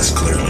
That's 0.00 0.12
clearly 0.12 0.49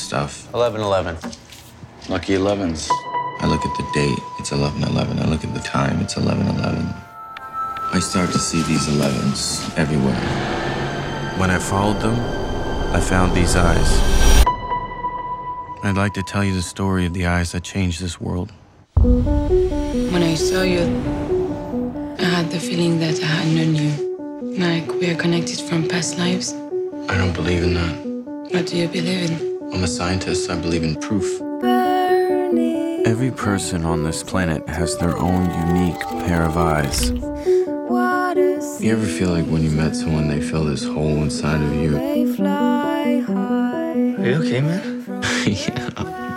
stuff. 0.00 0.48
11 0.54 0.80
11. 0.80 1.16
Lucky 2.08 2.34
11s. 2.34 2.88
I 3.40 3.46
look 3.46 3.64
at 3.64 3.76
the 3.76 3.86
date, 3.94 4.18
it's 4.38 4.52
11 4.52 4.82
11. 4.82 5.18
I 5.18 5.26
look 5.26 5.44
at 5.44 5.54
the 5.54 5.60
time, 5.60 6.00
it's 6.00 6.16
11 6.16 6.46
11. 6.46 6.86
I 7.92 8.00
start 8.00 8.30
to 8.32 8.38
see 8.38 8.62
these 8.62 8.86
11s 8.86 9.76
everywhere. 9.78 10.18
When 11.38 11.50
I 11.50 11.58
followed 11.58 12.00
them, 12.00 12.16
I 12.94 13.00
found 13.00 13.36
these 13.36 13.54
eyes. 13.54 13.90
I'd 15.84 15.96
like 15.96 16.14
to 16.14 16.22
tell 16.22 16.44
you 16.44 16.52
the 16.52 16.62
story 16.62 17.06
of 17.06 17.14
the 17.14 17.26
eyes 17.26 17.52
that 17.52 17.62
changed 17.62 18.00
this 18.02 18.20
world. 18.20 18.52
When 18.94 20.22
I 20.22 20.34
saw 20.34 20.62
you, 20.62 20.84
I 22.18 22.24
had 22.24 22.50
the 22.50 22.58
feeling 22.58 22.98
that 22.98 23.22
I 23.22 23.26
had 23.26 23.54
known 23.56 23.74
you. 23.76 23.92
Like 24.58 24.92
we 25.00 25.10
are 25.10 25.16
connected 25.16 25.60
from 25.60 25.86
past 25.86 26.18
lives. 26.18 26.52
I 27.08 27.16
don't 27.16 27.32
believe 27.32 27.62
in 27.62 27.74
that. 27.74 27.94
What 28.52 28.66
do 28.66 28.76
you 28.76 28.88
believe 28.88 29.30
in? 29.30 29.47
I'm 29.72 29.84
a 29.84 29.86
scientist. 29.86 30.50
I 30.50 30.56
believe 30.56 30.82
in 30.82 30.96
proof. 30.96 31.40
Every 33.06 33.30
person 33.30 33.84
on 33.84 34.02
this 34.04 34.22
planet 34.22 34.66
has 34.68 34.96
their 34.98 35.16
own 35.16 35.50
unique 35.68 36.00
pair 36.26 36.42
of 36.42 36.56
eyes. 36.56 37.10
You 38.80 38.92
ever 38.92 39.06
feel 39.06 39.30
like 39.30 39.46
when 39.46 39.62
you 39.62 39.70
met 39.70 39.94
someone, 39.94 40.28
they 40.28 40.40
fill 40.40 40.64
this 40.64 40.84
hole 40.84 41.22
inside 41.22 41.60
of 41.62 41.74
you? 41.74 41.96
Are 41.96 42.16
you 44.26 44.34
okay, 44.42 44.60
man? 44.60 45.04
yeah, 45.46 45.90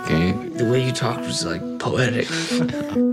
okay. 0.04 0.32
The 0.56 0.68
way 0.70 0.84
you 0.84 0.92
talked 0.92 1.20
was 1.20 1.44
like 1.44 1.62
poetic. 1.78 2.28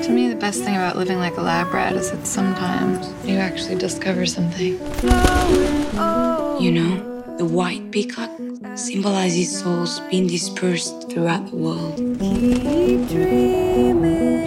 To 0.00 0.08
me, 0.10 0.28
the 0.30 0.34
best 0.34 0.64
thing 0.64 0.74
about 0.74 0.96
living 0.96 1.18
like 1.18 1.36
a 1.36 1.42
lab 1.42 1.72
rat 1.74 1.92
is 1.92 2.10
that 2.10 2.26
sometimes 2.26 3.12
you 3.28 3.36
actually 3.36 3.76
discover 3.76 4.24
something. 4.24 4.72
You 6.58 6.72
know, 6.72 7.09
the 7.38 7.44
white 7.44 7.90
peacock 7.90 8.30
symbolizes 8.74 9.60
souls 9.60 10.00
being 10.10 10.26
dispersed 10.26 11.10
throughout 11.10 11.50
the 11.50 11.56
world. 11.56 11.98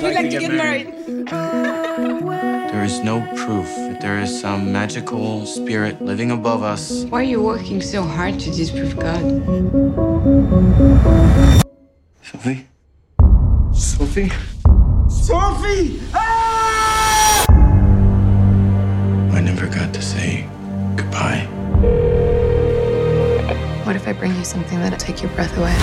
We'd 0.03 0.13
like 0.15 0.29
to 0.29 0.39
get 0.39 0.51
married. 0.51 0.93
There 2.71 2.83
is 2.83 2.99
no 3.01 3.21
proof 3.35 3.67
that 3.67 4.01
there 4.01 4.19
is 4.19 4.41
some 4.41 4.71
magical 4.71 5.45
spirit 5.45 6.01
living 6.01 6.31
above 6.31 6.63
us. 6.63 7.05
Why 7.05 7.19
are 7.21 7.23
you 7.23 7.41
working 7.41 7.81
so 7.81 8.01
hard 8.03 8.39
to 8.39 8.51
disprove 8.51 8.97
God? 8.97 9.21
Sophie? 12.23 12.67
Sophie? 13.73 14.31
Sophie! 15.07 15.99
I 16.13 16.32
bring 24.23 24.37
you 24.37 24.45
something 24.45 24.79
that'll 24.79 24.97
take 24.97 25.21
your 25.21 25.29
breath 25.31 25.51
away? 25.57 25.75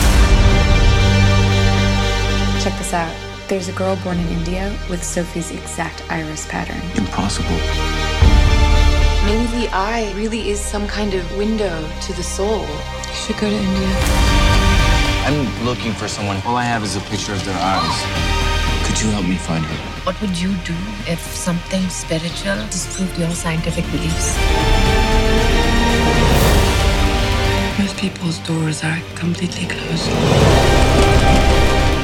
Check 2.65 2.73
this 2.79 2.95
out. 2.95 3.15
There's 3.49 3.69
a 3.69 3.73
girl 3.73 3.97
born 3.97 4.19
in 4.19 4.27
India 4.29 4.75
with 4.89 5.05
Sophie's 5.05 5.51
exact 5.51 6.03
iris 6.11 6.47
pattern. 6.47 6.81
Impossible. 6.97 7.61
Maybe 9.29 9.45
the 9.61 9.69
eye 9.75 10.11
really 10.17 10.49
is 10.49 10.59
some 10.59 10.89
kind 10.89 11.13
of 11.13 11.37
window 11.37 11.87
to 12.07 12.13
the 12.15 12.23
soul. 12.23 12.65
You 13.09 13.13
should 13.13 13.37
go 13.37 13.51
to 13.51 13.55
India. 13.55 13.91
I'm 15.29 15.67
looking 15.67 15.93
for 15.93 16.09
someone. 16.09 16.41
All 16.47 16.57
I 16.57 16.65
have 16.65 16.83
is 16.83 16.97
a 16.97 17.01
picture 17.13 17.35
of 17.35 17.45
their 17.45 17.61
eyes. 17.61 17.97
Could 18.87 19.03
you 19.03 19.11
help 19.11 19.27
me 19.27 19.37
find 19.37 19.63
her? 19.67 19.77
What 20.07 20.19
would 20.23 20.41
you 20.41 20.55
do 20.65 20.77
if 21.07 21.21
something 21.21 21.87
spiritual 21.91 22.57
disproved 22.69 23.19
your 23.19 23.33
scientific 23.33 23.85
beliefs? 23.93 25.00
People's 28.01 28.39
doors 28.47 28.83
are 28.83 28.99
completely 29.15 29.67
closed. 29.67 30.09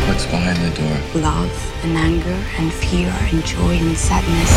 What's 0.07 0.27
behind 0.27 0.59
the 0.59 0.71
door? 0.79 1.23
Love 1.23 1.51
and 1.85 1.97
anger 1.97 2.37
and 2.59 2.71
fear 2.71 3.11
and 3.33 3.43
joy 3.47 3.79
and 3.81 3.97
sadness. 3.97 4.53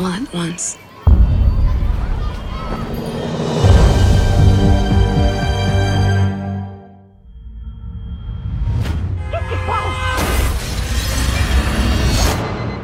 All 0.00 0.06
at 0.06 0.32
once. 0.32 0.78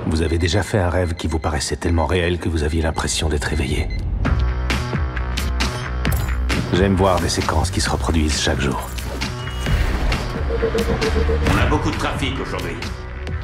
Vous 0.06 0.20
avez 0.20 0.36
déjà 0.36 0.62
fait 0.62 0.78
un 0.78 0.90
rêve 0.90 1.14
qui 1.14 1.26
vous 1.26 1.38
paraissait 1.38 1.76
tellement 1.76 2.04
réel 2.04 2.38
que 2.38 2.50
vous 2.50 2.64
aviez 2.64 2.82
l'impression 2.82 3.30
d'être 3.30 3.50
éveillé. 3.54 3.88
J'aime 6.72 6.94
voir 6.94 7.20
des 7.20 7.28
séquences 7.28 7.70
qui 7.70 7.80
se 7.80 7.90
reproduisent 7.90 8.40
chaque 8.40 8.60
jour. 8.60 8.88
On 11.52 11.58
a 11.58 11.66
beaucoup 11.66 11.90
de 11.90 11.96
trafic 11.96 12.34
aujourd'hui. 12.40 12.76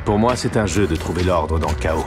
Pour 0.05 0.19
moi, 0.19 0.35
c'est 0.35 0.57
un 0.57 0.67
jeu 0.67 0.87
de 0.87 0.97
trouver 0.97 1.25
l'ordre 1.25 1.59
dans 1.59 1.69
le 1.69 1.75
chaos. 1.75 2.07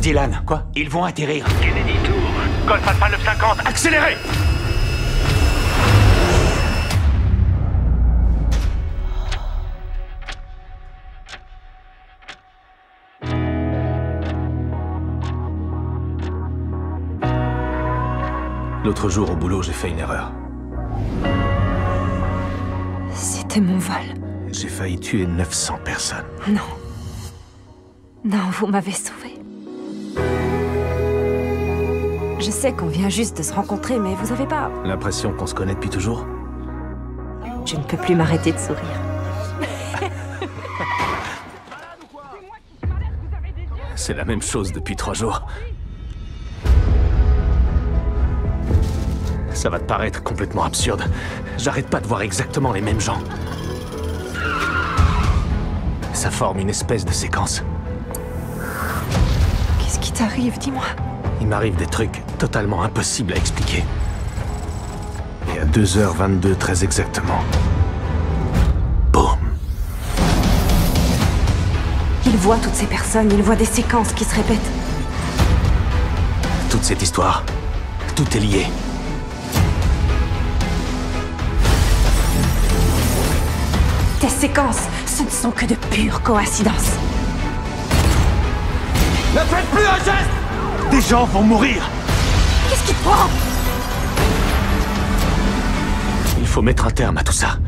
Dylan, 0.00 0.42
quoi? 0.44 0.64
Ils 0.74 0.88
vont 0.88 1.04
atterrir. 1.04 1.44
Kennedy 1.60 1.98
Tour. 2.04 2.14
Golf 2.66 2.88
Alpha 2.88 3.08
950, 3.10 3.58
accélérez 3.64 4.16
L'autre 18.86 19.08
jour 19.08 19.28
au 19.32 19.34
boulot, 19.34 19.62
j'ai 19.62 19.72
fait 19.72 19.90
une 19.90 19.98
erreur. 19.98 20.30
C'était 23.12 23.60
mon 23.60 23.78
vol. 23.78 23.96
J'ai 24.52 24.68
failli 24.68 24.96
tuer 25.00 25.26
900 25.26 25.80
personnes. 25.84 26.24
Non. 26.46 26.60
Non, 28.24 28.44
vous 28.52 28.68
m'avez 28.68 28.92
sauvé. 28.92 29.40
Je 32.38 32.48
sais 32.48 32.74
qu'on 32.74 32.86
vient 32.86 33.08
juste 33.08 33.36
de 33.36 33.42
se 33.42 33.52
rencontrer, 33.52 33.98
mais 33.98 34.14
vous 34.14 34.30
avez 34.30 34.46
pas. 34.46 34.70
L'impression 34.84 35.32
qu'on 35.32 35.48
se 35.48 35.54
connaît 35.56 35.74
depuis 35.74 35.90
toujours? 35.90 36.24
Je 37.64 37.74
ne 37.74 37.82
peux 37.82 37.96
plus 37.96 38.14
m'arrêter 38.14 38.52
de 38.52 38.58
sourire. 38.58 39.00
C'est 43.96 44.14
la 44.14 44.24
même 44.24 44.42
chose 44.42 44.70
depuis 44.70 44.94
trois 44.94 45.14
jours. 45.14 45.44
Ça 49.56 49.70
va 49.70 49.78
te 49.78 49.84
paraître 49.84 50.22
complètement 50.22 50.64
absurde. 50.64 51.02
J'arrête 51.56 51.88
pas 51.88 51.98
de 51.98 52.06
voir 52.06 52.20
exactement 52.20 52.72
les 52.72 52.82
mêmes 52.82 53.00
gens. 53.00 53.18
Ça 56.12 56.30
forme 56.30 56.58
une 56.58 56.68
espèce 56.68 57.06
de 57.06 57.10
séquence. 57.10 57.62
Qu'est-ce 59.80 59.98
qui 59.98 60.12
t'arrive 60.12 60.58
Dis-moi? 60.58 60.84
Il 61.40 61.46
m'arrive 61.46 61.74
des 61.76 61.86
trucs 61.86 62.22
totalement 62.36 62.82
impossibles 62.82 63.32
à 63.32 63.36
expliquer. 63.36 63.82
Et 65.54 65.58
à 65.58 65.64
2h22 65.64 66.54
très 66.58 66.84
exactement. 66.84 67.40
Boum 69.10 69.38
Il 72.26 72.36
voit 72.36 72.58
toutes 72.58 72.74
ces 72.74 72.86
personnes, 72.86 73.32
il 73.32 73.42
voit 73.42 73.56
des 73.56 73.64
séquences 73.64 74.12
qui 74.12 74.24
se 74.24 74.34
répètent. 74.34 74.70
Toute 76.68 76.84
cette 76.84 77.00
histoire, 77.00 77.42
tout 78.14 78.36
est 78.36 78.40
lié. 78.40 78.66
Tes 84.20 84.28
séquences, 84.28 84.80
ce 85.04 85.22
ne 85.22 85.28
sont 85.28 85.50
que 85.50 85.66
de 85.66 85.74
pures 85.74 86.22
coïncidences. 86.22 86.92
Ne 89.34 89.40
faites 89.40 89.66
plus 89.66 89.84
un 89.84 89.98
geste 89.98 90.90
Des 90.90 91.00
gens 91.02 91.26
vont 91.26 91.42
mourir 91.42 91.90
Qu'est-ce 92.70 92.84
qui 92.84 92.94
te 92.94 93.02
prend? 93.02 93.28
Il 96.40 96.46
faut 96.46 96.62
mettre 96.62 96.86
un 96.86 96.90
terme 96.90 97.18
à 97.18 97.22
tout 97.22 97.34
ça. 97.34 97.58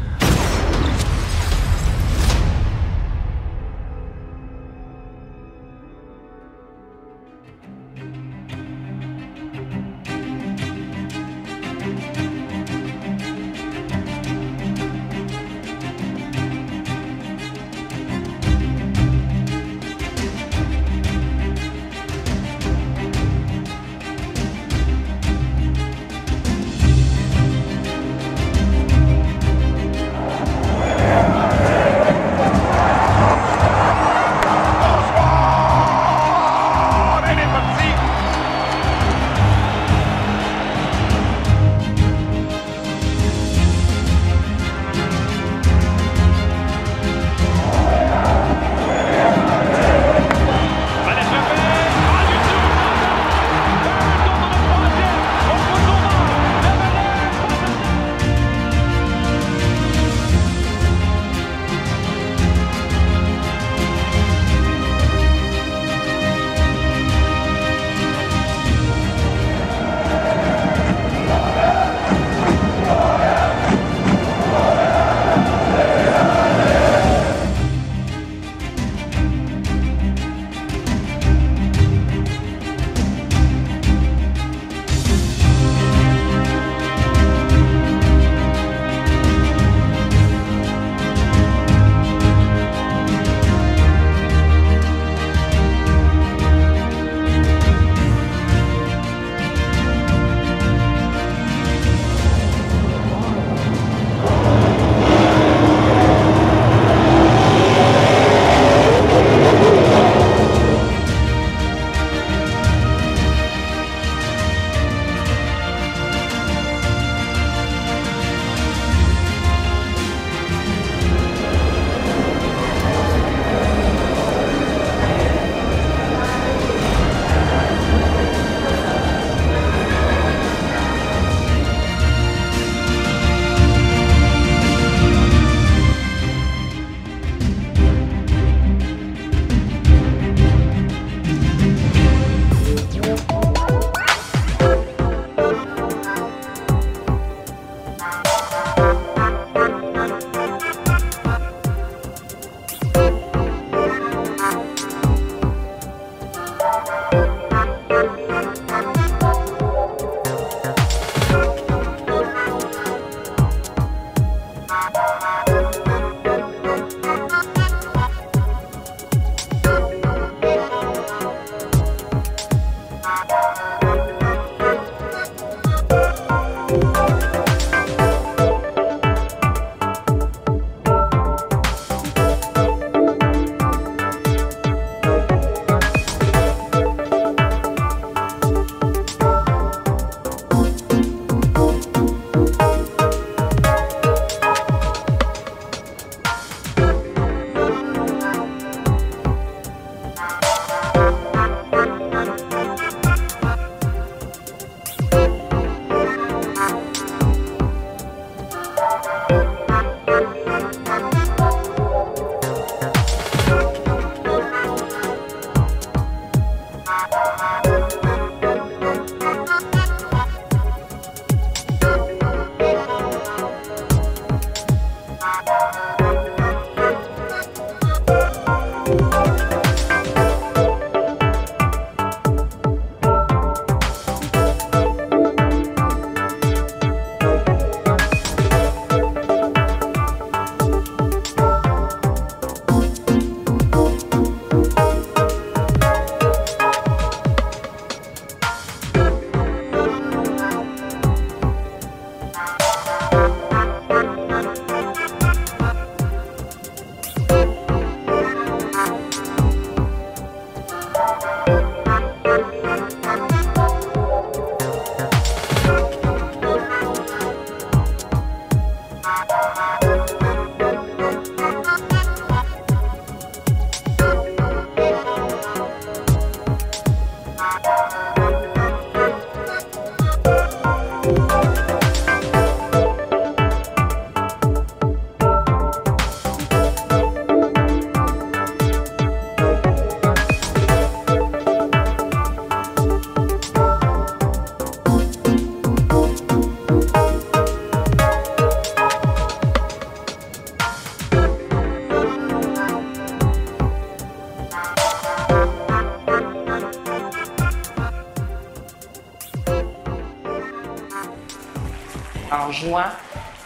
En 312.49 312.53
jouant. 312.53 312.85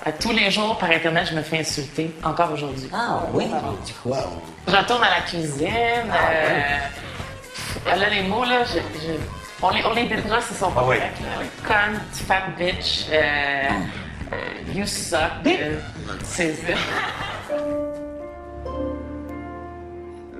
À 0.04 0.10
tous 0.10 0.32
les 0.32 0.50
jours, 0.50 0.76
par 0.78 0.90
Internet, 0.90 1.28
je 1.30 1.36
me 1.36 1.42
fais 1.42 1.60
insulter, 1.60 2.12
encore 2.24 2.50
aujourd'hui. 2.52 2.88
Ah 2.92 3.20
oui? 3.32 3.44
Tu 3.86 3.92
quoi? 4.02 4.18
Je 4.66 4.74
retourne 4.74 5.04
à 5.04 5.10
la 5.10 5.20
cuisine. 5.24 5.68
euh, 5.68 6.78
là, 7.96 8.08
les 8.10 8.24
mots, 8.24 8.42
là, 8.44 8.64
je, 8.64 8.80
je- 9.00 9.12
on, 9.62 9.70
les, 9.70 9.84
on 9.84 9.92
les 9.94 10.06
dédra, 10.06 10.40
ce 10.40 10.54
sont 10.54 10.72
pas 10.72 10.82
Ah 10.84 10.88
oui. 10.88 10.96
Con, 11.64 12.00
fat 12.26 12.48
bitch, 12.58 13.06
euh, 13.12 13.68
euh, 14.32 14.36
you 14.74 14.84
suck. 14.86 15.20
euh, 15.46 15.78
c'est 16.24 16.56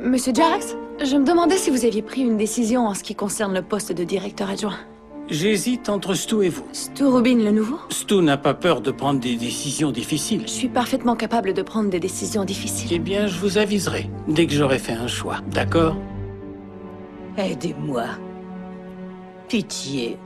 Monsieur 0.00 0.35
Jarax, 0.35 0.75
je 1.04 1.16
me 1.16 1.25
demandais 1.25 1.57
si 1.57 1.71
vous 1.71 1.85
aviez 1.85 2.02
pris 2.02 2.23
une 2.23 2.37
décision 2.37 2.88
en 2.88 2.95
ce 2.95 3.04
qui 3.04 3.14
concerne 3.14 3.54
le 3.54 3.62
poste 3.62 3.92
de 3.92 4.02
directeur 4.02 4.50
adjoint. 4.50 4.78
J'hésite 5.29 5.88
entre 5.88 6.14
Stu 6.14 6.45
et 6.45 6.49
vous. 6.49 6.67
Stu 6.73 7.05
Rubin, 7.05 7.37
le 7.37 7.52
nouveau 7.52 7.79
Stu 7.91 8.17
n'a 8.17 8.37
pas 8.37 8.55
peur 8.55 8.81
de 8.81 8.91
prendre 8.91 9.21
des 9.21 9.37
décisions 9.37 9.91
difficiles. 9.91 10.43
Je 10.43 10.50
suis 10.50 10.69
parfaitement 10.69 11.17
capable 11.17 11.55
de 11.55 11.62
prendre 11.62 11.88
des 11.91 12.00
décisions 12.00 12.45
difficiles. 12.45 12.91
Eh 12.93 12.99
bien, 12.99 13.26
je 13.29 13.38
vous 13.38 13.57
aviserai 13.57 14.11
dès 14.29 14.47
que 14.47 14.52
j'aurai 14.52 14.79
fait 14.79 14.93
un 14.93 15.07
choix, 15.07 15.37
d'accord? 15.50 15.97
Aidez-moi. 17.38 18.05
Pitié. 19.49 20.19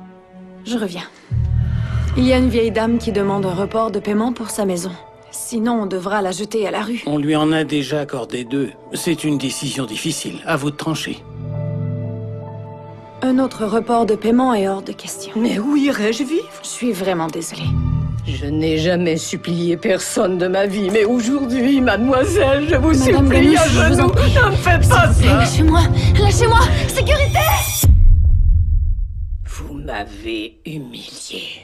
Je 0.65 0.79
reviens. 0.79 1.05
Il 2.17 2.25
y 2.25 2.33
a 2.33 2.39
une 2.39 2.49
vieille 2.49 2.73
dame 2.73 2.99
qui 2.99 3.13
demande 3.13 3.45
un 3.47 3.55
report 3.55 3.91
de 3.91 4.01
paiement 4.01 4.33
pour 4.33 4.51
sa 4.51 4.65
maison. 4.65 4.93
Sinon, 5.31 5.83
on 5.83 5.87
devra 5.87 6.23
la 6.23 6.33
jeter 6.33 6.67
à 6.67 6.71
la 6.71 6.83
rue. 6.83 7.03
On 7.07 7.19
lui 7.19 7.37
en 7.37 7.53
a 7.53 7.63
déjà 7.63 8.01
accordé 8.01 8.45
deux. 8.45 8.71
C'est 8.95 9.23
une 9.23 9.37
décision 9.37 9.85
difficile. 9.85 10.39
À 10.47 10.57
vous 10.57 10.71
de 10.71 10.77
trancher. 10.77 11.23
Un 13.23 13.39
autre 13.39 13.65
report 13.65 14.07
de 14.07 14.15
paiement 14.15 14.55
est 14.55 14.69
hors 14.69 14.83
de 14.83 14.93
question. 14.93 15.33
Mais 15.37 15.59
où 15.59 15.77
irais-je 15.77 16.23
vivre? 16.23 16.49
Je 16.63 16.69
suis 16.69 16.93
vraiment 16.93 17.29
désolée. 17.29 17.63
Je 18.27 18.47
n'ai 18.47 18.77
jamais 18.79 19.17
supplié 19.17 19.77
personne 19.77 20.37
de 20.37 20.49
ma 20.49 20.67
vie, 20.67 20.91
mais 20.91 21.05
aujourd'hui, 21.05 21.81
mademoiselle, 21.81 22.69
je 22.69 22.75
vous 22.75 22.91
Madame 22.91 23.25
supplie 23.33 23.57
à 23.57 23.69
genoux, 23.69 24.09
ne 24.09 24.51
me 24.51 24.57
faites 24.57 24.89
pas 24.89 25.13
ça 25.13 25.37
Lâchez-moi 25.37 25.81
Lâchez-moi 26.21 26.61
Sécurité 26.89 27.39
Vous 29.47 29.75
m'avez 29.75 30.61
humilié. 30.67 31.63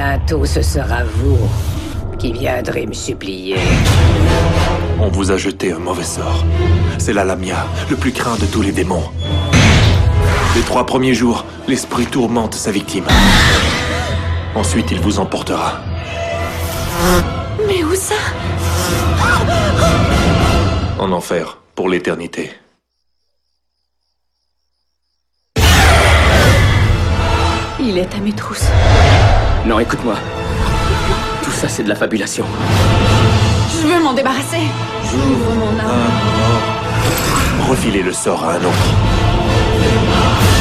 Bientôt, 0.00 0.44
ce 0.44 0.62
sera 0.62 1.02
vous 1.02 1.40
qui 2.20 2.32
viendrez 2.32 2.86
me 2.86 2.92
supplier. 2.92 3.56
On 5.00 5.08
vous 5.08 5.32
a 5.32 5.36
jeté 5.36 5.72
un 5.72 5.80
mauvais 5.80 6.04
sort. 6.04 6.44
C'est 6.98 7.12
la 7.12 7.24
Lamia, 7.24 7.66
le 7.90 7.96
plus 7.96 8.12
craint 8.12 8.36
de 8.36 8.46
tous 8.46 8.62
les 8.62 8.70
démons. 8.70 9.10
Les 10.54 10.62
trois 10.62 10.86
premiers 10.86 11.14
jours, 11.14 11.44
l'esprit 11.66 12.06
tourmente 12.06 12.54
sa 12.54 12.70
victime. 12.70 13.06
Ensuite, 14.54 14.92
il 14.92 15.00
vous 15.00 15.18
emportera. 15.18 15.80
Mais 17.66 17.82
où 17.82 17.92
ça? 17.96 18.14
En 21.00 21.10
enfer, 21.10 21.58
pour 21.74 21.88
l'éternité. 21.88 22.52
Il 27.80 27.98
est 27.98 28.14
à 28.14 28.20
mes 28.20 28.32
trousses. 28.32 28.70
Non, 29.68 29.78
écoute-moi. 29.80 30.14
Tout 31.42 31.50
ça, 31.50 31.68
c'est 31.68 31.82
de 31.82 31.90
la 31.90 31.94
fabulation. 31.94 32.46
Je 33.70 33.86
veux 33.86 34.02
m'en 34.02 34.14
débarrasser. 34.14 34.62
J'ouvre 35.04 35.54
mon 35.56 35.78
âme. 35.78 36.10
Refilez 37.68 38.02
le 38.02 38.14
sort 38.14 38.42
à 38.44 38.52
un 38.54 38.64
autre. 38.64 40.57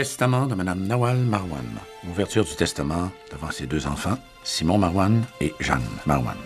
Testament 0.00 0.46
de 0.46 0.54
Madame 0.54 0.86
Nawal 0.86 1.18
Marwan. 1.18 1.78
Ouverture 2.08 2.46
du 2.46 2.54
testament 2.54 3.10
devant 3.30 3.50
ses 3.50 3.66
deux 3.66 3.86
enfants, 3.86 4.16
Simon 4.44 4.78
Marwan 4.78 5.22
et 5.42 5.52
Jeanne 5.60 5.84
Marwan. 6.06 6.38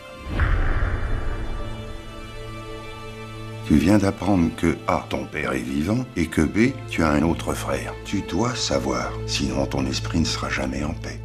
Tu 3.69 3.77
viens 3.77 3.99
d'apprendre 3.99 4.51
que 4.57 4.77
A, 4.89 5.07
ton 5.09 5.27
père 5.27 5.53
est 5.53 5.59
vivant, 5.59 6.05
et 6.17 6.27
que 6.27 6.41
B, 6.41 6.73
tu 6.91 7.05
as 7.05 7.11
un 7.11 7.23
autre 7.23 7.55
frère. 7.55 7.95
Tu 8.05 8.23
dois 8.23 8.57
savoir, 8.57 9.13
sinon 9.29 9.67
ton 9.67 9.87
esprit 9.87 10.19
ne 10.19 10.25
sera 10.25 10.49
jamais 10.51 10.83
en 10.83 10.95
paix. 10.95 11.21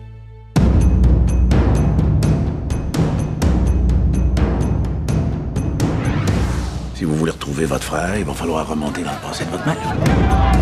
Si 6.93 7.05
vous 7.05 7.15
voulez 7.15 7.31
retrouver 7.31 7.65
votre 7.65 7.85
frère, 7.85 8.15
il 8.19 8.23
va 8.23 8.33
falloir 8.35 8.67
remonter 8.67 9.01
dans 9.01 9.13
le 9.13 9.27
passé 9.27 9.45
de 9.45 9.49
votre 9.49 9.65
mère. 9.65 10.58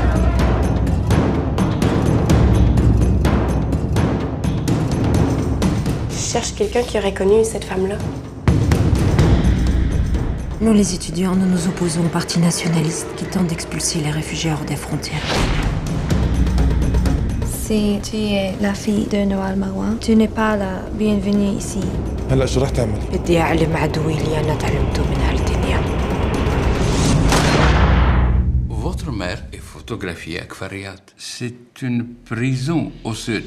cherche 6.26 6.54
quelqu'un 6.54 6.82
qui 6.82 6.98
aurait 6.98 7.14
connu 7.14 7.44
cette 7.44 7.64
femme-là. 7.64 7.96
Nous, 10.60 10.72
les 10.72 10.94
étudiants, 10.94 11.34
nous 11.34 11.46
nous 11.46 11.66
opposons 11.66 12.00
au 12.04 12.08
parti 12.08 12.38
nationaliste 12.38 13.08
qui 13.16 13.24
tente 13.24 13.48
d'expulser 13.48 13.98
les 14.00 14.10
réfugiés 14.10 14.52
hors 14.52 14.64
des 14.64 14.76
frontières. 14.76 15.26
Si 17.64 17.98
tu 18.02 18.16
es 18.16 18.54
la 18.60 18.74
fille 18.74 19.06
de 19.06 19.24
Noël 19.24 19.56
Marouin, 19.56 19.96
tu 20.00 20.14
n'es 20.14 20.28
pas 20.28 20.56
la 20.56 20.82
bienvenue 20.92 21.56
ici. 21.58 21.80
هلا 22.30 22.46
شو 22.46 22.60
رح 22.60 22.70
تعمل؟ 22.70 22.98
بدي 23.12 23.40
أعلم 23.40 23.76
عدوي 23.76 24.14
اللي 24.14 24.40
أنا 24.40 24.54
تعلمته 24.54 25.02
من 25.02 25.16
هالدنيا 25.20 25.80
Votre 28.70 29.10
mère 29.12 29.42
est 29.52 29.64
photographiée 29.74 30.40
à 30.40 30.44
Kfariat. 30.44 30.96
C'est 31.16 31.82
une 31.82 32.06
prison 32.24 32.92
au 33.04 33.14
sud. 33.14 33.44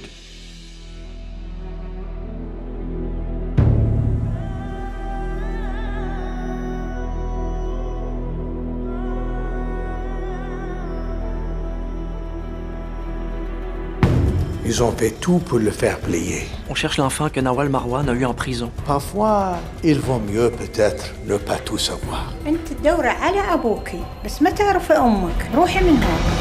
Ils 14.70 14.82
ont 14.84 14.92
fait 15.00 15.14
tout 15.26 15.40
pour 15.48 15.60
le 15.60 15.72
faire 15.72 15.98
plier. 16.00 16.42
On 16.72 16.76
cherche 16.82 16.98
l'enfant 16.98 17.28
que 17.30 17.40
Nawal 17.40 17.70
Marwan 17.70 18.10
a 18.10 18.14
eu 18.14 18.26
en 18.26 18.34
prison. 18.34 18.70
Parfois, 18.88 19.58
il 19.84 20.00
vaut 20.00 20.22
mieux 20.32 20.50
peut-être 20.50 21.06
ne 21.28 21.38
pas 21.38 21.58
tout 21.68 21.78
savoir. 21.78 22.34
انت 22.48 22.68
تدوري 22.68 23.08
على 23.10 23.54
ابوكي 23.54 24.00
بس 24.26 24.42
ما 24.42 24.50
تعرفي 24.50 24.94
امك 24.94 25.50
روحي 25.56 25.80
من 25.80 25.90
هون 26.04 26.39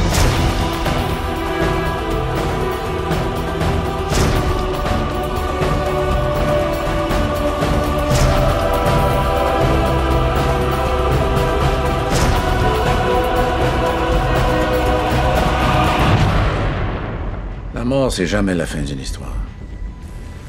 Mort, 18.10 18.14
c'est 18.16 18.26
jamais 18.26 18.56
la 18.56 18.66
fin 18.66 18.80
d'une 18.82 19.00
histoire. 19.00 19.30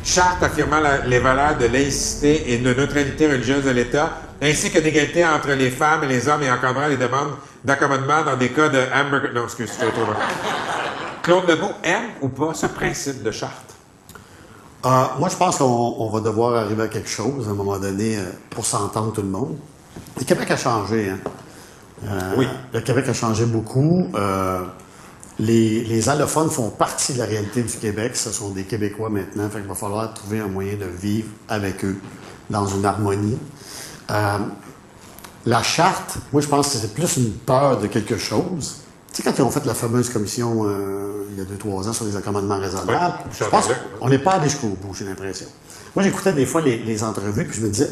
Charte 0.03 0.43
affirmant 0.43 0.81
la- 0.81 1.05
les 1.07 1.19
valeurs 1.19 1.59
de 1.59 1.67
laïcité 1.67 2.53
et 2.55 2.59
de 2.59 2.73
neutralité 2.73 3.27
religieuse 3.31 3.65
de 3.65 3.71
l'État, 3.71 4.19
ainsi 4.43 4.71
que 4.71 4.79
d'égalité 4.79 5.25
entre 5.27 5.51
les 5.53 5.71
femmes 5.71 6.05
et 6.05 6.07
les 6.09 6.27
hommes 6.29 6.43
et 6.43 6.51
encadrant 6.51 6.87
les 6.89 6.97
demandes 6.97 7.35
d'accommodement 7.63 8.23
dans 8.25 8.37
des 8.37 8.49
cas 8.49 8.71
de 8.71 8.79
hamburger... 8.95 9.31
Non, 9.35 9.45
excuse, 9.45 9.71
je 9.79 9.87
trop. 9.87 10.13
Claude 11.23 11.47
Legault 11.51 11.73
aime 11.85 12.13
ou 12.23 12.29
pas 12.29 12.55
ce 12.55 12.65
principe 12.67 13.23
de 13.23 13.31
charte? 13.31 13.75
Euh, 14.87 14.89
moi, 15.19 15.29
je 15.29 15.37
pense 15.37 15.59
qu'on 15.59 15.97
on 15.99 16.09
va 16.09 16.21
devoir 16.21 16.55
arriver 16.65 16.85
à 16.85 16.89
quelque 16.89 17.11
chose 17.11 17.47
à 17.47 17.51
un 17.51 17.55
moment 17.55 17.79
donné 17.79 18.17
euh, 18.17 18.23
pour 18.49 18.65
s'entendre 18.65 19.13
tout 19.13 19.21
le 19.21 19.29
monde. 19.29 19.59
Le 20.19 20.25
Québec 20.25 20.51
a 20.51 20.57
changé. 20.57 21.11
Hein? 21.11 21.19
Euh, 22.09 22.35
Oui. 22.39 22.49
Le 22.73 22.81
Québec 22.81 23.07
a 23.11 23.13
changé 23.13 23.45
beaucoup. 23.45 24.09
Euh, 24.15 24.61
les, 25.41 25.85
les 25.85 26.09
allophones 26.09 26.51
font 26.51 26.71
partie 26.71 27.15
de 27.15 27.19
la 27.19 27.25
réalité 27.25 27.63
du 27.63 27.77
Québec. 27.77 28.15
Ce 28.15 28.31
sont 28.31 28.51
des 28.51 28.65
Québécois 28.65 29.09
maintenant. 29.09 29.49
Fait 29.49 29.61
qu'il 29.61 29.69
va 29.69 29.75
falloir 29.75 30.13
trouver 30.13 30.41
un 30.41 30.49
moyen 30.49 30.75
de 30.75 30.85
vivre 30.85 31.29
avec 31.49 31.85
eux 31.85 31.97
dans 32.51 32.67
une 32.67 32.85
harmonie. 32.85 33.39
Euh, 34.11 34.39
la 35.47 35.63
charte, 35.63 36.19
moi, 36.33 36.43
je 36.43 36.49
pense 36.49 36.73
que 36.73 36.79
c'est 36.79 36.93
plus 36.93 37.17
une 37.17 37.33
peur 37.33 37.79
de 37.79 37.87
quelque 37.87 38.19
chose 38.19 38.81
Tu 39.13 39.17
sais, 39.17 39.23
quand 39.23 39.33
ils 39.39 39.43
ont 39.43 39.51
fait 39.51 39.65
la 39.65 39.75
fameuse 39.75 40.11
commission 40.11 40.67
euh, 40.67 41.25
il 41.31 41.39
y 41.39 41.41
a 41.41 41.45
deux, 41.45 41.57
trois 41.57 41.89
ans 41.89 41.93
sur 41.93 42.05
les 42.05 42.17
accommodements 42.17 42.59
raisonnables, 42.59 42.91
Ouais, 42.91 43.31
je 43.39 43.45
pense 43.45 43.69
qu'on 43.99 44.09
n'est 44.09 44.19
pas 44.19 44.33
allé 44.33 44.51
jusqu'au 44.51 44.69
bout, 44.69 44.93
j'ai 44.95 45.07
l'impression. 45.07 45.47
Moi, 45.97 46.05
j'écoutais 46.05 46.35
des 46.35 46.45
fois 46.45 46.61
les, 46.61 46.79
les 46.79 47.03
entrevues, 47.03 47.47
puis 47.47 47.59
je 47.59 47.65
me 47.65 47.71
disais, 47.71 47.89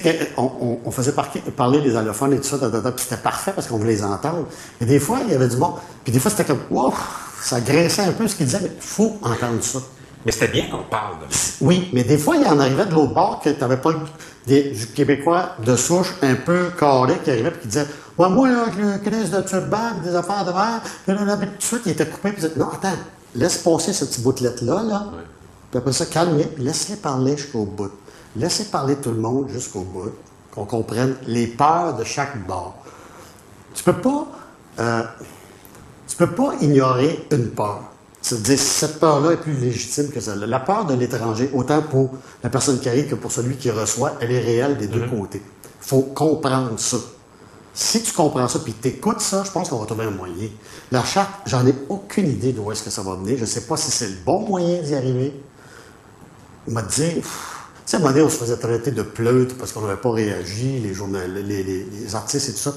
tu 0.00 0.08
sais, 0.08 0.30
qu'on 0.36 0.42
on, 0.60 0.78
on 0.84 0.90
faisait 0.90 1.12
par- 1.12 1.28
parler 1.56 1.80
les 1.80 1.96
allophones 1.96 2.32
et 2.32 2.38
tout 2.40 2.48
ça, 2.48 2.58
puis 2.58 2.92
c'était 2.96 3.16
parfait 3.16 3.52
parce 3.54 3.66
qu'on 3.66 3.78
voulait 3.78 3.92
les 3.94 4.04
entendre. 4.04 4.46
Et 4.80 4.84
des 4.84 4.98
fois, 5.00 5.18
il 5.26 5.32
y 5.32 5.34
avait 5.34 5.48
du 5.48 5.56
bon. 5.56 5.74
Puis 6.04 6.12
des 6.12 6.18
fois, 6.18 6.30
c'était 6.30 6.44
comme, 6.44 6.60
wow, 6.70 6.92
ça 7.42 7.60
graissait 7.60 8.02
un 8.02 8.12
peu 8.12 8.26
ce 8.28 8.34
qu'ils 8.36 8.46
disaient, 8.46 8.60
mais 8.62 8.72
il 8.74 8.82
faut 8.82 9.16
entendre 9.22 9.62
ça. 9.62 9.78
Mais 10.24 10.30
c'était 10.32 10.48
bien 10.48 10.66
qu'on 10.70 10.84
parle 10.84 11.16
de 11.28 11.34
ça. 11.34 11.54
Oui, 11.60 11.90
mais 11.92 12.04
des 12.04 12.16
fois, 12.18 12.36
il 12.36 12.46
en 12.46 12.60
arrivait 12.60 12.86
de 12.86 12.94
l'autre 12.94 13.12
bord 13.12 13.40
que 13.42 13.50
tu 13.50 13.60
n'avais 13.60 13.76
pas 13.76 13.90
des, 14.46 14.70
du 14.70 14.86
Québécois 14.88 15.56
de 15.64 15.74
souche 15.74 16.14
un 16.22 16.36
peu 16.36 16.70
carré 16.78 17.14
qui 17.24 17.30
arrivait 17.30 17.48
et 17.48 17.60
qui 17.60 17.66
disait 17.68 17.86
Ouais, 18.18 18.28
moi, 18.28 18.48
là, 18.48 18.62
avec 18.62 18.76
le 18.76 18.98
crise 18.98 19.30
de 19.30 19.40
turban, 19.40 19.78
des 20.04 20.14
affaires 20.14 20.44
de 20.44 20.52
verre, 20.52 20.80
puis 21.06 21.14
là, 21.16 21.24
là, 21.24 21.36
tout 21.36 21.44
de 21.46 21.62
suite, 21.62 21.82
il 21.86 21.92
était 21.92 22.06
coupé, 22.06 22.30
puis 22.30 22.42
il 22.42 22.48
disait 22.48 22.60
Non, 22.60 22.68
attends, 22.72 22.96
laisse 23.34 23.58
passer 23.58 23.92
cette 23.92 24.10
petite 24.10 24.22
boutelette-là, 24.22 24.82
là. 24.82 25.06
Puis 25.70 25.78
après 25.78 25.92
ça, 25.92 26.06
calme 26.06 26.38
laisse-les 26.58 26.96
parler 26.96 27.36
jusqu'au 27.36 27.64
bout. 27.64 27.90
Laissez 28.36 28.64
parler 28.66 28.96
tout 28.96 29.10
le 29.10 29.20
monde 29.20 29.48
jusqu'au 29.48 29.80
bout, 29.80 30.12
qu'on 30.50 30.64
comprenne 30.64 31.16
les 31.26 31.46
peurs 31.46 31.96
de 31.96 32.04
chaque 32.04 32.46
bord. 32.46 32.76
Tu 33.74 33.82
peux 33.84 34.00
pas. 34.00 34.26
euh, 34.78 35.02
tu 36.08 36.16
peux 36.16 36.30
pas 36.30 36.54
ignorer 36.60 37.26
une 37.30 37.50
peur. 37.50 37.80
C'est-à-dire, 38.20 38.58
cette 38.58 39.00
peur-là 39.00 39.32
est 39.32 39.36
plus 39.38 39.54
légitime 39.54 40.10
que 40.10 40.20
celle-là. 40.20 40.46
La 40.46 40.60
peur 40.60 40.84
de 40.84 40.94
l'étranger, 40.94 41.50
autant 41.54 41.82
pour 41.82 42.10
la 42.42 42.50
personne 42.50 42.78
qui 42.78 42.88
arrive 42.88 43.08
que 43.08 43.14
pour 43.14 43.32
celui 43.32 43.56
qui 43.56 43.70
reçoit, 43.70 44.12
elle 44.20 44.30
est 44.30 44.40
réelle 44.40 44.76
des 44.76 44.86
deux 44.86 45.06
côtés. 45.08 45.42
Il 45.64 45.88
faut 45.88 46.02
comprendre 46.02 46.78
ça. 46.78 46.98
Si 47.74 48.02
tu 48.02 48.12
comprends 48.12 48.46
ça 48.46 48.58
puis 48.58 48.74
t'écoutes 48.74 49.20
ça, 49.20 49.42
je 49.44 49.50
pense 49.50 49.70
qu'on 49.70 49.78
va 49.78 49.86
trouver 49.86 50.04
un 50.04 50.10
moyen. 50.10 50.48
La 50.92 51.02
charte, 51.02 51.30
j'en 51.46 51.66
ai 51.66 51.74
aucune 51.88 52.28
idée 52.28 52.52
d'où 52.52 52.70
est-ce 52.70 52.82
que 52.82 52.90
ça 52.90 53.02
va 53.02 53.14
venir. 53.16 53.36
Je 53.36 53.42
ne 53.42 53.46
sais 53.46 53.62
pas 53.62 53.76
si 53.76 53.90
c'est 53.90 54.08
le 54.08 54.16
bon 54.24 54.40
moyen 54.46 54.82
d'y 54.82 54.94
arriver. 54.94 55.42
Il 56.68 56.74
m'a 56.74 56.82
dit, 56.82 57.14
pff, 57.14 57.51
sais, 57.92 57.96
à 57.96 57.98
un 57.98 58.02
moment 58.02 58.12
donné, 58.12 58.24
on 58.26 58.30
se 58.30 58.36
faisait 58.36 58.56
traiter 58.56 58.90
de 58.90 59.02
pleutre 59.02 59.54
parce 59.56 59.72
qu'on 59.72 59.82
n'avait 59.82 60.00
pas 60.00 60.10
réagi, 60.12 60.80
les, 60.80 60.94
les, 61.28 61.62
les- 61.62 61.84
les 61.84 62.14
artistes 62.14 62.48
et 62.48 62.52
tout 62.52 62.58
ça. 62.58 62.72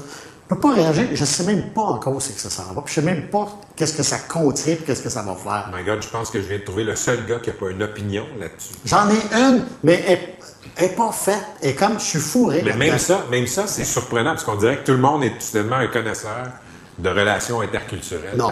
On 0.47 0.53
ne 0.53 0.59
peut 0.59 0.67
pas 0.67 0.75
réagir. 0.75 1.07
Je 1.13 1.21
ne 1.21 1.25
sais 1.25 1.43
même 1.43 1.69
pas 1.73 1.81
encore 1.81 2.15
où 2.15 2.19
c'est 2.19 2.33
que 2.33 2.39
ça 2.39 2.51
s'en 2.51 2.71
va. 2.73 2.81
Puis 2.83 2.93
je 2.93 3.01
ne 3.01 3.05
sais 3.07 3.11
même 3.13 3.27
pas 3.29 3.47
qu'est-ce 3.75 3.93
que 3.93 4.03
ça 4.03 4.19
contient 4.19 4.75
qu'est-ce 4.85 5.01
que 5.01 5.09
ça 5.09 5.23
va 5.23 5.33
faire. 5.35 5.71
My 5.75 5.83
God, 5.83 6.03
je 6.03 6.07
pense 6.07 6.29
que 6.29 6.39
je 6.39 6.47
viens 6.47 6.59
de 6.59 6.63
trouver 6.63 6.83
le 6.83 6.95
seul 6.95 7.25
gars 7.25 7.39
qui 7.39 7.49
n'a 7.49 7.55
pas 7.55 7.71
une 7.71 7.81
opinion 7.81 8.25
là-dessus. 8.39 8.73
J'en 8.85 9.09
ai 9.09 9.19
une, 9.41 9.63
mais 9.83 10.03
elle 10.07 10.19
n'est 10.89 10.95
pas 10.95 11.11
faite. 11.11 11.41
Et 11.63 11.73
comme 11.73 11.99
je 11.99 12.03
suis 12.05 12.19
fourré. 12.19 12.61
Mais 12.63 12.75
même 12.75 12.99
ça, 12.99 13.25
même 13.31 13.47
ça, 13.47 13.65
c'est 13.65 13.85
surprenant 13.85 14.31
parce 14.33 14.43
qu'on 14.43 14.55
dirait 14.57 14.77
que 14.77 14.85
tout 14.85 14.91
le 14.91 14.99
monde 14.99 15.23
est 15.23 15.33
soudainement 15.41 15.77
un 15.77 15.87
connaisseur 15.87 16.47
de 16.99 17.09
relations 17.09 17.61
interculturelles. 17.61 18.37
Non. 18.37 18.51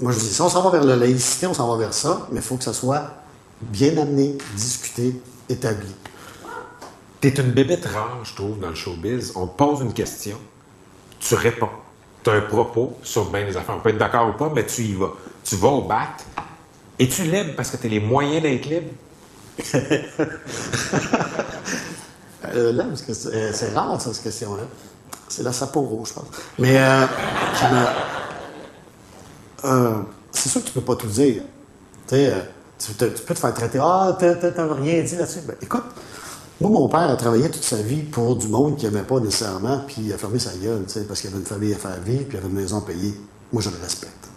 Moi, 0.00 0.12
je 0.12 0.18
dis, 0.20 0.32
si 0.32 0.40
on 0.42 0.48
s'en 0.48 0.62
va 0.62 0.70
vers 0.70 0.84
la 0.84 0.96
laïcité, 0.96 1.46
on 1.48 1.54
s'en 1.54 1.68
va 1.70 1.76
vers 1.76 1.92
ça, 1.94 2.26
mais 2.30 2.38
il 2.38 2.42
faut 2.42 2.56
que 2.56 2.64
ça 2.64 2.72
soit 2.72 3.10
bien 3.60 3.96
amené, 3.98 4.38
discuté, 4.56 5.20
établi. 5.48 5.88
T'es 7.22 7.28
une 7.28 7.52
bébête 7.52 7.86
rare, 7.86 8.18
je 8.24 8.34
trouve, 8.34 8.58
dans 8.58 8.70
le 8.70 8.74
showbiz. 8.74 9.34
On 9.36 9.46
te 9.46 9.56
pose 9.56 9.80
une 9.80 9.92
question, 9.92 10.36
tu 11.20 11.36
réponds. 11.36 11.68
Tu 12.24 12.30
as 12.30 12.32
un 12.32 12.40
propos 12.40 12.98
sur 13.04 13.30
bien 13.30 13.46
des 13.46 13.56
affaires. 13.56 13.76
On 13.76 13.80
peut 13.80 13.90
être 13.90 13.98
d'accord 13.98 14.30
ou 14.30 14.32
pas, 14.32 14.50
mais 14.52 14.66
tu 14.66 14.82
y 14.82 14.94
vas. 14.94 15.12
Tu 15.44 15.54
vas 15.54 15.68
au 15.68 15.82
bat. 15.82 16.08
Es-tu 16.98 17.22
libre 17.22 17.52
parce 17.56 17.70
que 17.70 17.76
tu 17.76 17.86
as 17.86 17.90
les 17.90 18.00
moyens 18.00 18.42
d'être 18.42 18.66
libre? 18.66 18.90
Euh, 22.54 22.72
là, 22.72 22.84
parce 22.84 23.02
que 23.02 23.14
c'est 23.14 23.32
euh, 23.32 23.52
c'est 23.52 23.72
rare, 23.72 24.00
ça, 24.00 24.12
cette 24.12 24.24
question-là. 24.24 24.64
C'est 25.28 25.44
la 25.44 25.52
Sapporo, 25.52 26.04
je 26.04 26.12
pense. 26.12 26.26
Mais 26.58 26.76
euh, 26.76 27.06
euh, 29.64 30.02
c'est 30.32 30.48
sûr 30.48 30.60
que 30.60 30.66
tu 30.66 30.72
peux 30.72 30.80
pas 30.80 30.96
tout 30.96 31.06
dire. 31.06 31.44
Tu 32.08 32.16
tu, 32.78 32.92
tu 32.94 33.22
peux 33.22 33.34
te 33.34 33.38
faire 33.38 33.54
traiter 33.54 33.78
Ah, 33.80 34.18
t'as 34.18 34.74
rien 34.74 35.02
dit 35.02 35.16
là-dessus. 35.16 35.42
Ben, 35.46 35.54
écoute, 35.62 35.84
moi, 36.62 36.70
mon 36.70 36.88
père 36.88 37.10
a 37.10 37.16
travaillé 37.16 37.50
toute 37.50 37.64
sa 37.64 37.76
vie 37.76 38.02
pour 38.02 38.36
du 38.36 38.48
monde 38.48 38.76
qu'il 38.76 38.88
n'aimait 38.88 39.04
pas 39.04 39.20
nécessairement, 39.20 39.80
puis 39.86 39.96
il 39.98 40.12
a 40.12 40.18
fermé 40.18 40.38
sa 40.38 40.52
gueule, 40.54 40.84
parce 41.08 41.20
qu'il 41.20 41.30
avait 41.30 41.38
une 41.38 41.46
famille 41.46 41.74
à 41.74 41.76
faire 41.76 42.00
vivre, 42.00 42.24
puis 42.28 42.36
il 42.36 42.36
avait 42.38 42.48
une 42.48 42.54
maison 42.54 42.78
à 42.78 42.82
payer. 42.82 43.14
Moi, 43.52 43.62
je 43.62 43.70
le 43.70 43.76
respecte. 43.82 44.28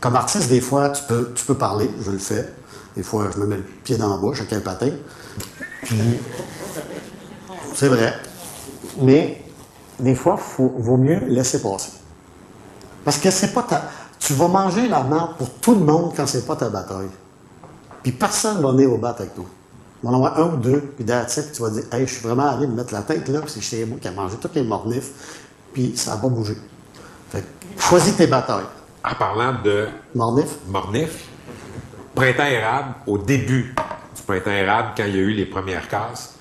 Comme 0.00 0.14
artiste, 0.14 0.48
des 0.48 0.60
fois, 0.60 0.90
tu 0.90 1.02
peux, 1.04 1.54
parler, 1.54 1.90
je 2.00 2.10
le 2.10 2.18
fais. 2.18 2.52
Des 2.96 3.02
fois, 3.02 3.28
je 3.34 3.40
me 3.40 3.46
mets 3.46 3.56
le 3.56 3.62
pied 3.62 3.96
dans 3.96 4.10
la 4.10 4.16
bouche 4.16 4.40
avec 4.40 4.52
un 4.52 4.60
patin. 4.60 4.90
Puis, 5.82 5.98
c'est 7.74 7.88
vrai. 7.88 8.14
Mais, 9.00 9.42
des 9.98 10.14
fois, 10.14 10.38
il 10.58 10.82
vaut 10.82 10.96
mieux 10.96 11.24
laisser 11.26 11.60
passer. 11.60 11.90
Parce 13.04 13.18
que 13.18 13.30
c'est 13.30 13.52
pas 13.52 13.62
ta. 13.62 13.82
Tu 14.18 14.34
vas 14.34 14.48
manger 14.48 14.88
la 14.88 15.02
merde 15.02 15.36
pour 15.38 15.50
tout 15.54 15.74
le 15.74 15.84
monde 15.84 16.12
quand 16.14 16.26
c'est 16.26 16.46
pas 16.46 16.56
ta 16.56 16.68
bataille. 16.68 17.08
Puis 18.02 18.12
personne 18.12 18.60
va 18.60 18.72
venir 18.72 18.92
au 18.92 18.98
bat 18.98 19.10
avec 19.10 19.34
toi. 19.34 19.44
Il 20.02 20.08
va 20.08 20.12
en 20.12 20.16
avoir 20.16 20.38
un 20.38 20.52
ou 20.54 20.56
deux, 20.56 20.80
puis 20.96 21.04
it, 21.04 21.26
puis 21.26 21.44
tu 21.52 21.62
vas 21.62 21.70
dire 21.70 21.82
Hey, 21.92 22.06
je 22.06 22.14
suis 22.14 22.22
vraiment 22.26 22.48
allé 22.48 22.66
me 22.66 22.74
mettre 22.74 22.92
la 22.94 23.02
tête 23.02 23.28
là, 23.28 23.40
puis 23.40 23.50
c'est 23.50 23.60
chez 23.60 23.84
moi 23.84 23.98
qui 24.00 24.06
a 24.08 24.12
mangé 24.12 24.36
tous 24.40 24.50
les 24.54 24.62
mornifs, 24.62 25.10
puis 25.72 25.92
ça 25.96 26.12
n'a 26.12 26.16
pas 26.18 26.28
bougé. 26.28 26.54
Fait 27.30 27.40
que, 27.42 27.82
choisis 27.82 28.16
tes 28.16 28.26
batailles. 28.26 28.64
En 29.04 29.14
parlant 29.14 29.54
de 29.64 29.88
Mornif, 30.14 30.46
Mornif, 30.68 31.24
Printemps 32.14 32.44
érable, 32.44 32.94
au 33.06 33.18
début 33.18 33.74
du 34.16 34.22
Printemps 34.26 34.50
érable, 34.50 34.88
quand 34.96 35.04
il 35.04 35.14
y 35.16 35.18
a 35.18 35.22
eu 35.22 35.32
les 35.32 35.46
premières 35.46 35.88
cases, 35.88 36.34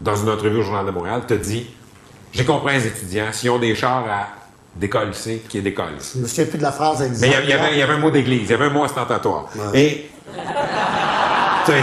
dans 0.00 0.16
une 0.16 0.28
entrevue 0.28 0.58
au 0.58 0.62
Journal 0.62 0.86
de 0.86 0.90
Montréal, 0.90 1.22
tu 1.26 1.34
as 1.34 1.38
dit 1.38 1.66
J'ai 2.32 2.44
compris 2.44 2.74
les 2.74 2.86
étudiants, 2.86 3.32
s'ils 3.32 3.50
ont 3.50 3.58
des 3.58 3.74
chars 3.74 4.04
à 4.08 4.28
décoller, 4.76 5.10
qui 5.48 5.58
est 5.58 5.62
décolle. 5.62 5.94
je 6.14 6.20
me 6.20 6.26
souviens 6.26 6.44
plus 6.46 6.58
de 6.58 6.62
la 6.62 6.72
phrase 6.72 7.02
exacte. 7.02 7.20
Mais 7.20 7.42
il 7.44 7.48
y 7.50 7.52
avait- 7.52 7.92
un 7.92 7.98
mot 7.98 8.10
d'église, 8.10 8.42
il 8.44 8.50
y 8.50 8.54
avait 8.54 8.66
un 8.66 8.70
mot 8.70 8.84
ostentatoire. 8.84 9.46
Et 9.74 10.08
tu 11.64 11.72
as 11.72 11.78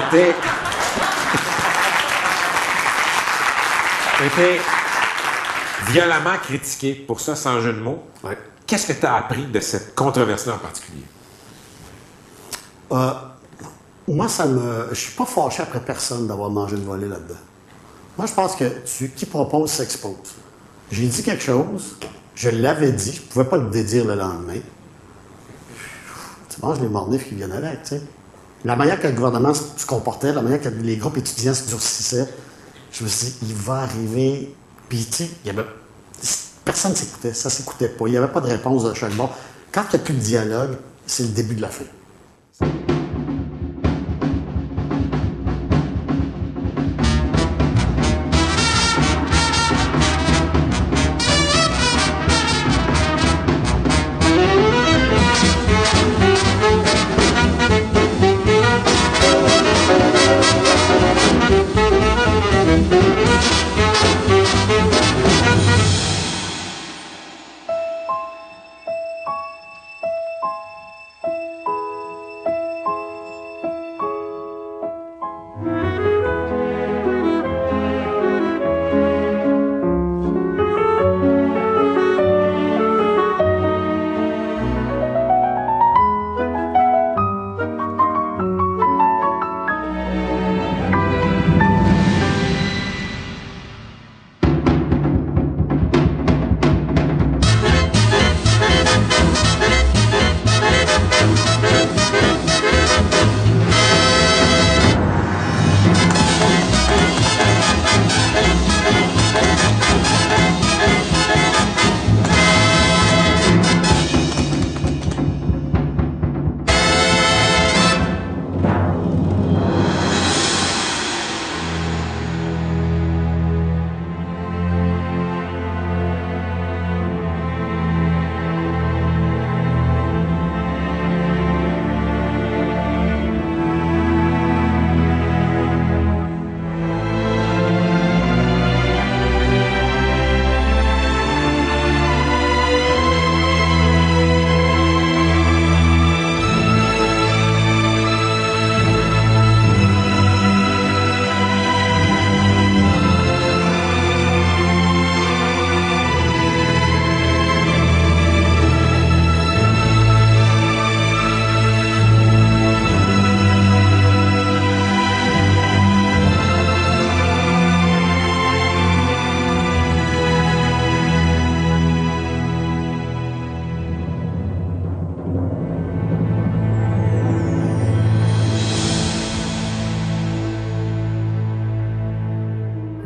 été. 4.24 4.28
tu 4.28 4.42
as 4.42 4.46
été 4.46 4.62
violemment 5.92 6.38
critiqué 6.42 6.94
pour 6.94 7.20
ça, 7.20 7.36
sans 7.36 7.60
jeu 7.62 7.74
de 7.74 7.80
mots. 7.80 8.04
Qu'est-ce 8.66 8.88
que 8.88 8.94
tu 8.94 9.06
as 9.06 9.16
appris 9.16 9.46
de 9.46 9.60
cette 9.60 9.94
controverse-là 9.96 10.56
en 10.56 10.58
particulier? 10.58 11.04
Euh, 12.92 13.12
moi, 14.08 14.28
ça 14.28 14.46
me. 14.46 14.90
Je 14.90 14.96
suis 14.96 15.14
pas 15.14 15.26
fâché 15.26 15.62
après 15.64 15.80
personne 15.80 16.28
d'avoir 16.28 16.50
mangé 16.50 16.76
le 16.76 16.84
volet 16.84 17.08
là-dedans. 17.08 17.40
Moi, 18.18 18.28
je 18.28 18.34
pense 18.34 18.56
que 18.56 18.66
tu, 18.86 19.10
qui 19.10 19.26
propose 19.26 19.72
s'expose? 19.72 20.16
J'ai 20.92 21.08
dit 21.08 21.24
quelque 21.24 21.44
chose, 21.44 21.98
je 22.36 22.50
l'avais 22.50 22.92
dit, 22.92 23.12
je 23.14 23.22
pouvais 23.22 23.46
pas 23.46 23.58
le 23.58 23.70
dédire 23.70 24.06
le 24.06 24.16
lendemain. 24.16 24.60
Tu 26.50 26.62
manges 26.62 26.80
les 26.80 26.88
mornifs 26.88 27.28
qui 27.28 27.36
viennent 27.36 27.52
avec, 27.52 27.84
tu 27.84 27.90
sais. 27.90 28.02
La 28.64 28.76
manière 28.76 29.00
que 29.00 29.08
le 29.08 29.14
gouvernement 29.14 29.54
se 29.54 29.86
comportait, 29.86 30.32
la 30.32 30.42
manière 30.42 30.62
que 30.62 30.70
les 30.70 30.98
groupes 30.98 31.18
étudiants 31.18 31.54
se 31.54 31.68
durcissaient, 31.68 32.28
je 32.98 33.04
me 33.04 33.10
suis 33.10 33.28
dit, 33.28 33.38
il 33.50 33.54
va 33.56 33.82
arriver. 33.82 34.54
Puis, 34.88 35.06
tu 35.06 35.14
sais, 35.14 35.30
il 35.44 35.48
y 35.48 35.50
avait. 35.50 35.66
Personne 36.64 36.92
ne 36.92 36.96
s'écoutait, 36.96 37.34
ça 37.34 37.50
s'écoutait 37.50 37.90
pas. 37.90 38.08
Il 38.08 38.12
n'y 38.12 38.18
avait 38.18 38.32
pas 38.32 38.42
de 38.42 38.48
réponse 38.48 38.84
de 38.86 38.94
chaque 38.94 39.14
bord. 39.14 39.38
Quand 39.72 39.84
il 39.92 39.98
a 39.98 40.00
plus 40.00 40.14
de 40.14 40.20
dialogue, 40.20 40.78
c'est 41.06 41.24
le 41.24 41.30
début 41.30 41.56
de 41.56 41.62
la 41.62 41.70
fin. 41.70 41.86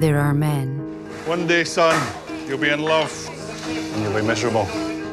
There 0.10 0.19
are 0.19 0.34
men. 0.34 0.80
One 1.28 1.45
day, 1.45 1.63
son, 1.63 1.93
you'll 2.48 2.58
be 2.58 2.69
in 2.69 2.82
love, 2.82 3.13
and 3.67 4.02
you'll 4.02 4.19
be 4.19 4.26
miserable. 4.26 4.65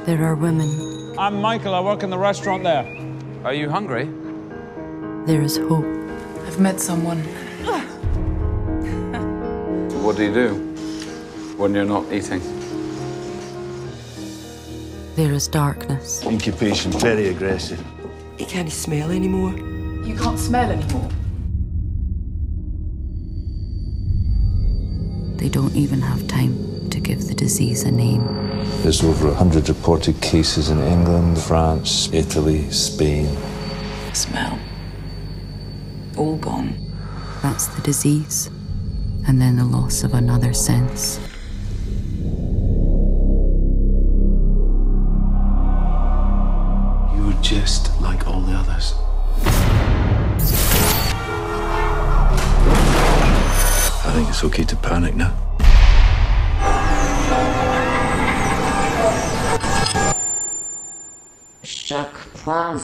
There 0.07 0.25
are 0.25 0.35
women. 0.35 0.71
I'm 1.19 1.39
Michael. 1.39 1.75
I 1.75 1.81
work 1.81 2.03
in 2.03 2.09
the 2.09 2.17
restaurant 2.17 2.65
there. 2.65 2.87
Are 3.45 3.53
you 3.53 3.69
hungry? 3.69 4.09
There 5.27 5.43
is 5.43 5.59
hope. 5.59 5.85
I've 6.47 6.59
met 6.59 6.81
someone. 6.81 7.19
What 10.03 10.17
do 10.17 10.25
you 10.25 10.33
do 10.33 10.55
when 11.59 11.75
you're 11.75 11.85
not 11.85 12.11
eating? 12.11 12.41
There 15.15 15.35
is 15.35 15.47
darkness. 15.47 16.25
Incubation, 16.25 16.91
very 16.93 17.29
aggressive. 17.29 17.85
He 18.39 18.47
can't 18.47 18.73
smell 18.73 19.11
anymore. 19.11 19.53
You 20.09 20.17
can't 20.17 20.39
smell 20.39 20.71
anymore. 20.71 21.11
They 25.37 25.49
don't 25.51 25.77
even 25.77 26.01
have 26.01 26.27
time 26.27 26.89
to 26.91 26.99
give 26.99 27.29
the 27.29 27.35
disease 27.35 27.85
a 27.85 27.91
name. 27.91 28.25
There's 28.83 29.05
over 29.05 29.29
100 29.29 29.69
reported 29.69 30.21
cases 30.23 30.71
in 30.71 30.81
England, 30.81 31.39
France, 31.39 32.09
Italy, 32.13 32.71
Spain. 32.71 33.29
Smell. 34.15 34.59
All 36.17 36.37
gone. 36.37 36.75
That's 37.43 37.67
the 37.67 37.83
disease. 37.83 38.49
And 39.29 39.41
then 39.41 39.57
the 39.57 39.65
loss 39.65 40.05
of 40.05 40.15
another 40.15 40.55
sense. 40.55 41.21
You're 47.15 47.43
just 47.43 48.01
like 48.01 48.27
all 48.27 48.41
the 48.41 48.53
others. 48.53 48.95
Think 54.17 54.31
it's 54.31 54.45
okay 54.45 54.65
to 54.65 54.77
panic 54.77 55.15
now. 55.15 55.35
Choc 61.63 62.15
point 62.33 62.81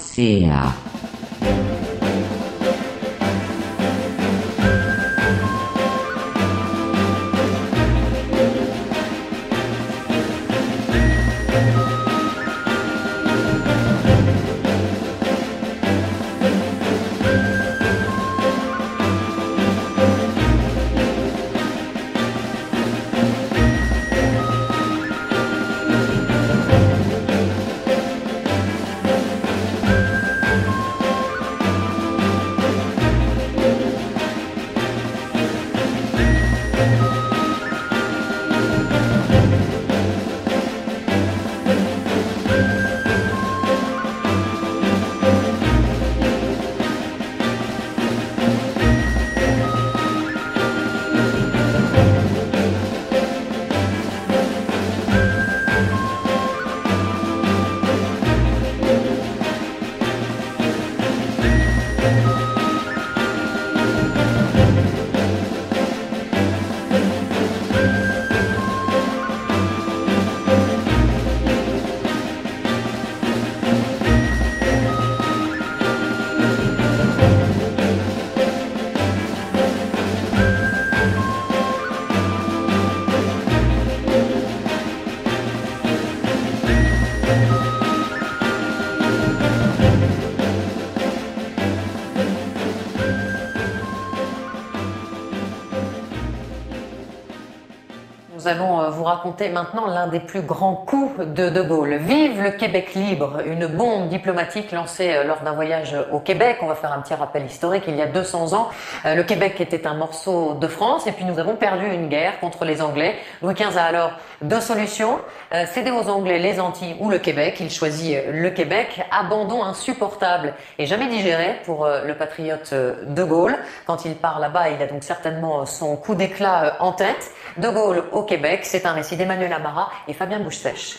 allons 98.53 98.83
euh, 98.83 98.91
vous 98.91 99.05
raconter 99.05 99.49
maintenant 99.49 99.87
l'un 99.87 100.07
des 100.09 100.21
plus 100.21 100.43
grands 100.43 100.75
coups 100.75 101.19
de 101.19 101.49
De 101.49 101.62
Gaulle. 101.62 101.95
Vive 101.97 102.43
le 102.43 102.51
Québec 102.51 102.95
libre, 102.95 103.38
une 103.47 103.67
bombe 103.67 104.09
diplomatique 104.09 104.73
lancée 104.73 105.11
euh, 105.11 105.25
lors 105.25 105.41
d'un 105.41 105.53
voyage 105.53 105.97
au 106.12 106.21
Québec. 106.21 106.59
On 106.61 106.67
va 106.67 106.75
faire 106.75 106.93
un 106.93 107.01
petit 107.01 107.15
rappel 107.15 107.47
historique. 107.47 107.85
Il 107.88 107.97
y 107.97 108.03
a 108.03 108.07
200 108.07 108.53
ans, 108.53 108.69
euh, 109.07 109.15
le 109.15 109.23
Québec 109.23 109.59
était 109.61 109.87
un 109.87 109.95
morceau 109.95 110.55
de 110.55 110.67
France 110.67 111.07
et 111.07 111.12
puis 111.12 111.25
nous 111.25 111.38
avons 111.38 111.57
perdu 111.57 111.87
une 111.87 112.09
guerre 112.09 112.38
contre 112.41 112.67
les 112.67 112.83
Anglais. 112.83 113.17
Louis 113.41 113.55
XV 113.55 113.79
a 113.79 113.85
alors 113.85 114.12
deux 114.43 114.61
solutions. 114.61 115.19
Céder 115.67 115.91
aux 115.91 116.09
Anglais 116.09 116.38
les 116.38 116.61
Antilles 116.61 116.97
ou 116.99 117.11
le 117.11 117.19
Québec. 117.19 117.57
Il 117.61 117.71
choisit 117.71 118.19
le 118.31 118.51
Québec. 118.51 119.03
Abandon 119.11 119.62
insupportable 119.62 120.55
et 120.79 120.87
jamais 120.87 121.07
digéré 121.07 121.61
pour 121.65 121.87
le 121.87 122.15
patriote 122.15 122.73
De 122.73 123.25
Gaulle. 123.25 123.57
Quand 123.87 124.05
il 124.05 124.15
part 124.15 124.41
là-bas, 124.41 124.71
il 124.71 124.83
a 124.83 124.87
donc 124.87 125.05
certainement 125.05 125.65
son 125.67 125.97
coup 125.97 126.15
d'éclat 126.15 126.77
en 126.81 126.93
tête. 126.93 127.31
De 127.59 127.69
Gaulle 127.69 128.05
au 128.12 128.23
Québec, 128.23 128.41
c'est 128.62 128.87
un 128.87 128.92
récit 128.92 129.16
d'Emmanuel 129.16 129.52
Amara 129.52 129.90
et 130.09 130.12
Fabien 130.12 130.40
Bouche-Sèche. 130.40 130.98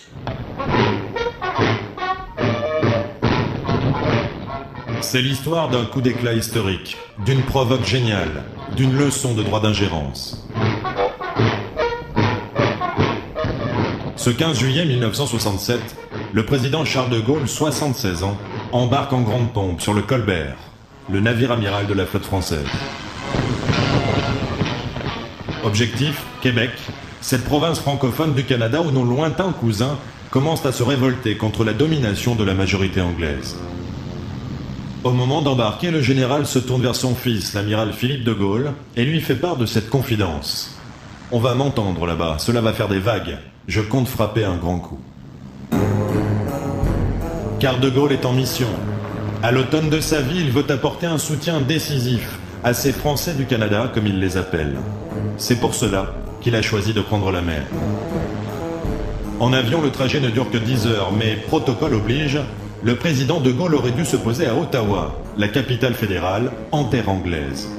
C'est 5.01 5.21
l'histoire 5.21 5.69
d'un 5.69 5.85
coup 5.85 6.01
d'éclat 6.01 6.33
historique, 6.33 6.97
d'une 7.25 7.41
provoque 7.43 7.83
géniale, 7.83 8.43
d'une 8.75 8.97
leçon 8.97 9.33
de 9.33 9.43
droit 9.43 9.59
d'ingérence. 9.59 10.47
Ce 14.15 14.29
15 14.29 14.57
juillet 14.57 14.85
1967, 14.85 15.79
le 16.31 16.45
président 16.45 16.85
Charles 16.85 17.09
de 17.09 17.19
Gaulle, 17.19 17.47
76 17.47 18.23
ans, 18.23 18.37
embarque 18.71 19.11
en 19.11 19.21
grande 19.21 19.51
pompe 19.51 19.81
sur 19.81 19.93
le 19.93 20.01
Colbert, 20.01 20.55
le 21.09 21.19
navire 21.19 21.51
amiral 21.51 21.87
de 21.87 21.93
la 21.93 22.05
flotte 22.05 22.25
française. 22.25 22.65
Objectif, 25.65 26.23
Québec, 26.41 26.71
cette 27.23 27.45
province 27.45 27.79
francophone 27.79 28.33
du 28.33 28.43
Canada 28.43 28.81
où 28.81 28.91
nos 28.91 29.05
lointains 29.05 29.53
cousins 29.53 29.97
commencent 30.29 30.65
à 30.65 30.73
se 30.73 30.83
révolter 30.83 31.37
contre 31.37 31.63
la 31.63 31.71
domination 31.71 32.35
de 32.35 32.43
la 32.43 32.53
majorité 32.53 32.99
anglaise. 32.99 33.55
Au 35.05 35.11
moment 35.11 35.41
d'embarquer, 35.41 35.89
le 35.89 36.01
général 36.01 36.45
se 36.45 36.59
tourne 36.59 36.81
vers 36.81 36.97
son 36.97 37.15
fils, 37.15 37.53
l'amiral 37.53 37.93
Philippe 37.93 38.25
de 38.25 38.33
Gaulle, 38.33 38.73
et 38.97 39.05
lui 39.05 39.21
fait 39.21 39.35
part 39.35 39.55
de 39.55 39.65
cette 39.65 39.89
confidence. 39.89 40.77
On 41.31 41.39
va 41.39 41.55
m'entendre 41.55 42.05
là-bas, 42.05 42.39
cela 42.39 42.59
va 42.59 42.73
faire 42.73 42.89
des 42.89 42.99
vagues. 42.99 43.37
Je 43.69 43.79
compte 43.79 44.09
frapper 44.09 44.43
un 44.43 44.57
grand 44.57 44.79
coup. 44.79 44.99
Car 47.61 47.79
de 47.79 47.89
Gaulle 47.89 48.11
est 48.11 48.25
en 48.25 48.33
mission. 48.33 48.67
À 49.41 49.53
l'automne 49.53 49.89
de 49.89 50.01
sa 50.01 50.19
vie, 50.19 50.41
il 50.41 50.51
veut 50.51 50.69
apporter 50.69 51.05
un 51.05 51.17
soutien 51.17 51.61
décisif 51.61 52.37
à 52.65 52.73
ces 52.73 52.91
Français 52.91 53.33
du 53.33 53.45
Canada, 53.45 53.89
comme 53.93 54.07
il 54.07 54.19
les 54.19 54.35
appelle. 54.35 54.75
C'est 55.37 55.61
pour 55.61 55.73
cela 55.73 56.13
qu'il 56.43 56.55
a 56.55 56.61
choisi 56.61 56.93
de 56.93 57.01
prendre 57.01 57.31
la 57.31 57.41
mer. 57.41 57.63
En 59.39 59.53
avion, 59.53 59.81
le 59.81 59.89
trajet 59.89 60.19
ne 60.19 60.29
dure 60.29 60.51
que 60.51 60.57
10 60.57 60.87
heures, 60.87 61.11
mais 61.17 61.35
protocole 61.35 61.95
oblige, 61.95 62.39
le 62.83 62.95
président 62.95 63.39
de 63.39 63.51
Gaulle 63.51 63.75
aurait 63.75 63.91
dû 63.91 64.05
se 64.05 64.17
poser 64.17 64.45
à 64.45 64.55
Ottawa, 64.55 65.15
la 65.37 65.47
capitale 65.47 65.93
fédérale, 65.93 66.51
en 66.71 66.83
terre 66.83 67.09
anglaise. 67.09 67.69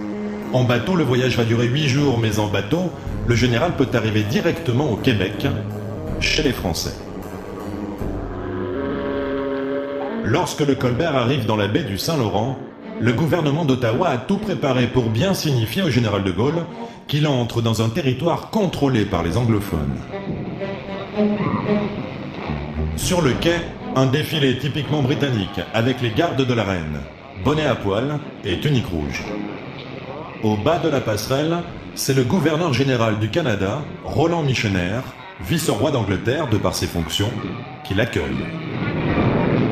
En 0.53 0.65
bateau, 0.65 0.97
le 0.97 1.05
voyage 1.05 1.37
va 1.37 1.45
durer 1.45 1.67
8 1.67 1.89
jours, 1.89 2.19
mais 2.19 2.39
en 2.39 2.47
bateau, 2.47 2.91
le 3.27 3.35
général 3.35 3.73
peut 3.77 3.89
arriver 3.93 4.23
directement 4.23 4.91
au 4.91 4.97
Québec, 4.97 5.47
chez 6.21 6.43
les 6.43 6.53
Français. 6.53 6.95
Lorsque 10.25 10.61
le 10.61 10.75
Colbert 10.75 11.17
arrive 11.17 11.45
dans 11.45 11.57
la 11.57 11.69
baie 11.69 11.85
du 11.85 11.99
Saint-Laurent, 11.99 12.59
le 13.01 13.13
gouvernement 13.13 13.65
d'Ottawa 13.65 14.09
a 14.09 14.17
tout 14.17 14.39
préparé 14.39 14.87
pour 14.87 15.11
bien 15.11 15.35
signifier 15.35 15.83
au 15.83 15.91
général 15.91 16.25
de 16.25 16.31
Gaulle 16.31 16.65
qu'il 17.07 17.27
entre 17.27 17.63
dans 17.63 17.83
un 17.83 17.89
territoire 17.89 18.51
contrôlé 18.51 19.05
par 19.05 19.23
les 19.23 19.37
anglophones. 19.37 19.97
Sur 22.97 23.23
le 23.23 23.33
quai, 23.33 23.57
un 23.97 24.07
défilé 24.07 24.59
typiquement 24.59 25.03
britannique 25.03 25.61
avec 25.73 26.01
les 26.01 26.11
gardes 26.11 26.45
de 26.45 26.55
la 26.55 26.65
reine, 26.65 27.01
bonnet 27.45 27.67
à 27.67 27.75
poil 27.75 28.19
et 28.45 28.61
tunique 28.61 28.87
rouge. 28.87 29.25
Au 30.43 30.57
bas 30.57 30.79
de 30.79 30.89
la 30.89 31.01
passerelle, 31.01 31.59
c'est 31.95 32.15
le 32.15 32.25
gouverneur 32.25 32.73
général 32.73 33.19
du 33.19 33.31
Canada, 33.31 33.83
Roland 34.05 34.43
Missionnaire, 34.43 35.03
vice-roi 35.47 35.91
d'Angleterre 35.91 36.49
de 36.49 36.57
par 36.57 36.75
ses 36.75 36.87
fonctions, 36.87 37.31
qui 37.85 37.95
l'accueille. 37.95 38.45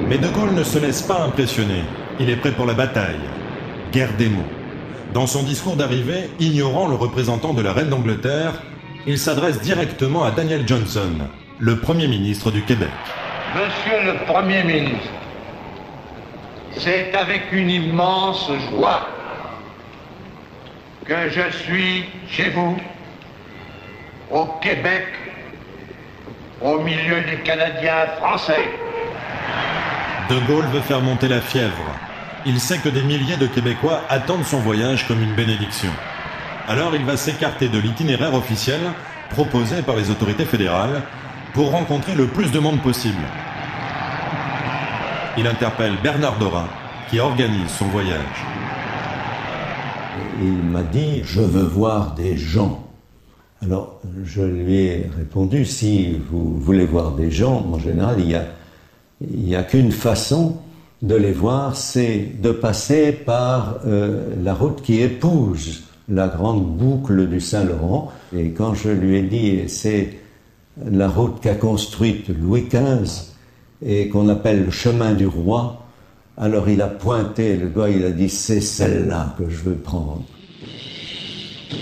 Mais 0.09 0.19
De 0.19 0.29
Gaulle 0.29 0.55
ne 0.55 0.63
se 0.63 0.79
laisse 0.79 1.03
pas 1.03 1.23
impressionner. 1.23 1.83
Il 2.21 2.31
est 2.31 2.37
prêt 2.37 2.53
pour 2.53 2.67
la 2.67 2.75
bataille. 2.75 3.21
Guerre 3.93 4.15
des 4.17 4.29
mots. 4.29 4.41
Dans 5.15 5.27
son 5.27 5.43
discours 5.43 5.77
d'arrivée, 5.77 6.31
ignorant 6.41 6.89
le 6.89 6.95
représentant 6.95 7.53
de 7.53 7.61
la 7.61 7.75
reine 7.75 7.91
d'Angleterre, 7.91 8.55
il 9.07 9.19
s'adresse 9.19 9.61
directement 9.61 10.25
à 10.25 10.31
Daniel 10.31 10.67
Johnson, 10.67 11.13
le 11.59 11.79
Premier 11.81 12.09
ministre 12.09 12.51
du 12.51 12.63
Québec. 12.63 12.89
Monsieur 13.55 14.11
le 14.11 14.25
Premier 14.25 14.65
ministre, 14.65 15.11
c'est 16.79 17.15
avec 17.15 17.53
une 17.53 17.69
immense 17.69 18.51
joie 18.71 19.07
que 21.05 21.29
je 21.29 21.57
suis 21.59 22.05
chez 22.31 22.49
vous, 22.49 22.79
au 24.31 24.47
Québec, 24.63 25.09
au 26.63 26.79
milieu 26.79 27.21
des 27.21 27.37
Canadiens 27.45 28.07
français. 28.19 28.65
De 30.31 30.39
Gaulle 30.47 30.67
veut 30.73 30.81
faire 30.81 31.03
monter 31.03 31.29
la 31.29 31.43
fièvre. 31.43 32.02
Il 32.45 32.59
sait 32.59 32.79
que 32.79 32.89
des 32.89 33.03
milliers 33.03 33.37
de 33.37 33.47
Québécois 33.47 34.01
attendent 34.09 34.45
son 34.45 34.59
voyage 34.59 35.07
comme 35.07 35.23
une 35.23 35.35
bénédiction. 35.35 35.91
Alors 36.67 36.95
il 36.95 37.05
va 37.05 37.17
s'écarter 37.17 37.69
de 37.69 37.79
l'itinéraire 37.79 38.35
officiel 38.35 38.81
proposé 39.31 39.83
par 39.83 39.95
les 39.95 40.11
autorités 40.11 40.45
fédérales 40.45 41.03
pour 41.55 41.71
rencontrer 41.71 42.15
le 42.15 42.27
plus 42.27 42.51
de 42.51 42.59
monde 42.59 42.83
possible. 42.83 43.23
Il 45.39 45.47
interpelle 45.47 45.95
Bernard 46.03 46.39
Dorin, 46.39 46.67
qui 47.09 47.21
organise 47.21 47.71
son 47.71 47.87
voyage. 47.87 48.19
Il 50.41 50.53
m'a 50.53 50.83
dit, 50.83 51.23
je 51.25 51.41
veux 51.41 51.63
voir 51.63 52.15
des 52.15 52.37
gens. 52.37 52.87
Alors, 53.63 54.01
je 54.25 54.43
lui 54.43 54.79
ai 54.79 55.11
répondu, 55.17 55.65
si 55.65 56.21
vous 56.31 56.59
voulez 56.59 56.85
voir 56.85 57.13
des 57.13 57.31
gens, 57.31 57.65
en 57.73 57.79
général, 57.79 58.17
il 58.19 58.27
n'y 59.31 59.55
a, 59.55 59.61
a 59.61 59.63
qu'une 59.63 59.93
façon 59.93 60.59
de 61.03 61.17
les 61.17 61.33
voir, 61.33 61.77
c'est 61.77 62.41
de 62.41 62.53
passer 62.53 63.13
par 63.13 63.81
euh, 63.87 64.35
la 64.43 64.55
route 64.55 64.83
qui 64.83 65.01
épouse 65.01 65.83
la 66.09 66.29
grande 66.29 66.77
boucle 66.77 67.29
du 67.29 67.41
Saint-Laurent. 67.41 68.13
Et 68.37 68.51
quand 68.51 68.75
je 68.75 68.91
lui 68.91 69.17
ai 69.17 69.23
dit, 69.23 69.69
c'est 69.69 70.19
la 70.85 71.09
route 71.09 71.41
qu'a 71.41 71.55
construite 71.55 72.29
Louis 72.29 72.69
XV 72.71 73.33
et 73.85 74.09
qu'on 74.09 74.29
appelle 74.29 74.65
le 74.65 74.71
chemin 74.71 75.13
du 75.13 75.27
roi, 75.27 75.85
alors 76.37 76.69
il 76.69 76.81
a 76.81 76.87
pointé 76.89 77.57
le 77.57 77.69
doigt, 77.69 77.91
il 77.91 78.05
a 78.05 78.11
dit, 78.11 78.29
c'est 78.29 78.61
celle-là 78.61 79.35
que 79.37 79.51
je 79.51 79.57
veux 79.57 79.75
prendre. 79.75 80.23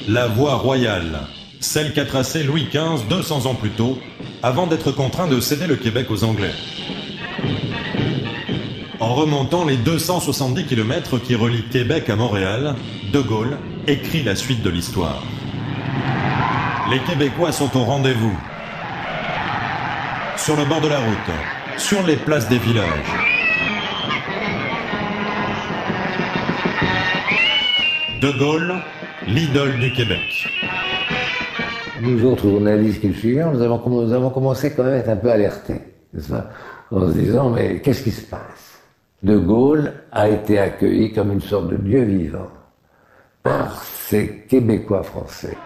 La 0.09 0.28
voie 0.28 0.54
royale, 0.54 1.20
celle 1.61 1.92
qu'a 1.92 2.06
tracée 2.06 2.42
Louis 2.42 2.66
XV 2.72 3.06
200 3.09 3.46
ans 3.46 3.54
plus 3.54 3.70
tôt, 3.70 3.98
avant 4.42 4.66
d'être 4.66 4.92
contraint 4.92 5.28
de 5.28 5.40
céder 5.40 5.66
le 5.66 5.76
Québec 5.76 6.06
aux 6.11 6.24
Anglais. 6.24 6.52
En 9.00 9.14
remontant 9.14 9.64
les 9.64 9.78
270 9.78 10.66
km 10.66 11.16
qui 11.18 11.34
relient 11.34 11.64
Québec 11.70 12.10
à 12.10 12.16
Montréal, 12.16 12.74
De 13.14 13.20
Gaulle 13.20 13.56
écrit 13.86 14.22
la 14.22 14.36
suite 14.36 14.62
de 14.62 14.68
l'histoire. 14.68 15.22
Les 16.90 16.98
Québécois 16.98 17.50
sont 17.50 17.74
au 17.78 17.84
rendez-vous. 17.84 18.36
Sur 20.36 20.54
le 20.54 20.66
bord 20.66 20.82
de 20.82 20.88
la 20.88 20.98
route, 20.98 21.78
sur 21.78 22.06
les 22.06 22.16
places 22.16 22.46
des 22.50 22.58
villages. 22.58 22.84
De 28.20 28.30
Gaulle, 28.38 28.74
l'idole 29.26 29.78
du 29.78 29.92
Québec. 29.92 30.46
Nous 32.02 32.22
autres 32.26 32.50
journalistes 32.50 33.00
qui 33.00 33.08
le 33.08 33.14
suivions, 33.14 33.52
nous 33.52 33.62
avons, 33.62 33.82
nous 33.88 34.12
avons 34.12 34.28
commencé 34.28 34.74
quand 34.74 34.84
même 34.84 34.92
à 34.92 34.96
être 34.98 35.08
un 35.08 35.16
peu 35.16 35.30
alertés, 35.30 35.80
En 36.90 37.08
se 37.08 37.12
disant, 37.14 37.48
mais 37.48 37.80
qu'est-ce 37.80 38.02
qui 38.02 38.10
se 38.10 38.26
passe? 38.26 38.69
De 39.22 39.37
Gaulle 39.37 39.92
a 40.12 40.30
été 40.30 40.59
accueilli 40.59 41.12
comme 41.12 41.30
une 41.30 41.42
sorte 41.42 41.68
de 41.68 41.76
dieu 41.76 42.04
vivant 42.04 42.48
par 43.42 43.83
ces 43.83 44.46
Québécois 44.48 45.02
français. 45.02 45.59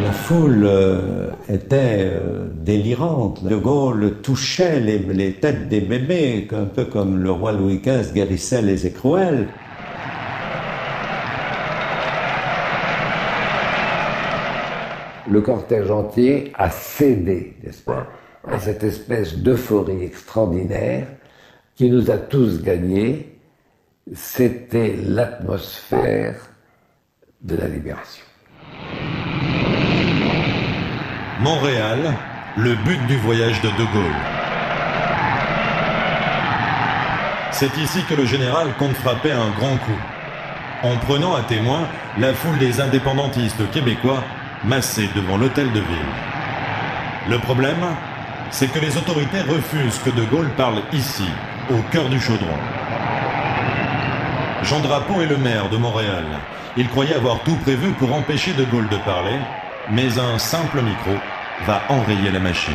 La 0.00 0.12
foule 0.12 0.62
euh, 0.64 1.30
était 1.48 2.12
euh, 2.12 2.46
délirante. 2.54 3.42
De 3.42 3.56
Gaulle 3.56 4.18
touchait 4.22 4.78
les, 4.78 5.00
les 5.00 5.32
têtes 5.32 5.68
des 5.68 5.80
bébés, 5.80 6.46
un 6.52 6.66
peu 6.66 6.84
comme 6.84 7.20
le 7.20 7.32
roi 7.32 7.50
Louis 7.50 7.80
XV 7.84 8.12
guérissait 8.14 8.62
les 8.62 8.86
écrouelles. 8.86 9.48
Le 15.28 15.40
cortège 15.40 15.90
entier 15.90 16.52
a 16.54 16.70
cédé, 16.70 17.56
n'est-ce 17.62 17.82
pas, 17.82 18.06
à 18.46 18.58
cette 18.58 18.82
espèce 18.82 19.38
d'euphorie 19.38 20.04
extraordinaire 20.04 21.06
qui 21.76 21.90
nous 21.90 22.10
a 22.10 22.18
tous 22.18 22.62
gagnés. 22.62 23.30
C'était 24.12 24.96
l'atmosphère 25.02 26.36
de 27.40 27.56
la 27.56 27.68
libération. 27.68 28.24
Montréal, 31.40 31.98
le 32.56 32.74
but 32.84 33.06
du 33.06 33.16
voyage 33.16 33.60
de 33.62 33.68
De 33.68 33.92
Gaulle. 33.92 34.34
C'est 37.50 37.76
ici 37.78 38.00
que 38.08 38.14
le 38.14 38.26
général 38.26 38.68
compte 38.78 38.94
frapper 38.94 39.32
un 39.32 39.50
grand 39.58 39.76
coup, 39.78 40.00
en 40.82 40.96
prenant 40.98 41.34
à 41.34 41.42
témoin 41.42 41.88
la 42.18 42.34
foule 42.34 42.58
des 42.58 42.80
indépendantistes 42.80 43.70
québécois 43.70 44.22
massés 44.66 45.08
devant 45.14 45.36
l'hôtel 45.36 45.70
de 45.72 45.80
ville. 45.80 46.14
Le 47.28 47.38
problème, 47.38 47.84
c'est 48.50 48.70
que 48.70 48.78
les 48.78 48.96
autorités 48.96 49.40
refusent 49.40 49.98
que 49.98 50.10
De 50.10 50.24
Gaulle 50.24 50.50
parle 50.56 50.80
ici, 50.92 51.28
au 51.70 51.78
cœur 51.90 52.08
du 52.08 52.20
chaudron. 52.20 52.58
Jean 54.62 54.80
Drapeau 54.80 55.20
est 55.20 55.26
le 55.26 55.36
maire 55.36 55.68
de 55.68 55.76
Montréal. 55.76 56.24
Il 56.76 56.88
croyait 56.88 57.14
avoir 57.14 57.40
tout 57.40 57.56
prévu 57.56 57.90
pour 57.92 58.14
empêcher 58.14 58.52
De 58.54 58.64
Gaulle 58.64 58.88
de 58.88 58.96
parler, 58.98 59.38
mais 59.90 60.18
un 60.18 60.38
simple 60.38 60.80
micro 60.82 61.12
va 61.66 61.82
enrayer 61.88 62.30
la 62.30 62.40
machine. 62.40 62.74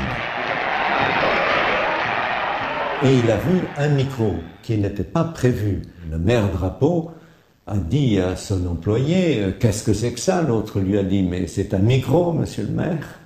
Et 3.04 3.16
il 3.16 3.32
a 3.32 3.38
vu 3.38 3.62
un 3.78 3.88
micro 3.88 4.36
qui 4.62 4.78
n'était 4.78 5.04
pas 5.04 5.24
prévu. 5.24 5.82
Le 6.12 6.18
maire 6.18 6.50
Drapeau 6.50 7.12
a 7.70 7.78
dit 7.78 8.20
à 8.20 8.36
son 8.36 8.66
employé 8.68 9.40
euh, 9.40 9.52
Qu'est-ce 9.58 9.84
que 9.84 9.94
c'est 9.94 10.12
que 10.12 10.20
ça? 10.20 10.42
L'autre 10.42 10.80
lui 10.80 10.98
a 10.98 11.04
dit 11.04 11.22
Mais 11.22 11.48
c'est 11.48 11.74
un 11.74 11.80
micro, 11.80 12.34
monsieur 12.34 12.64
le 12.64 12.74
maire. 12.74 13.20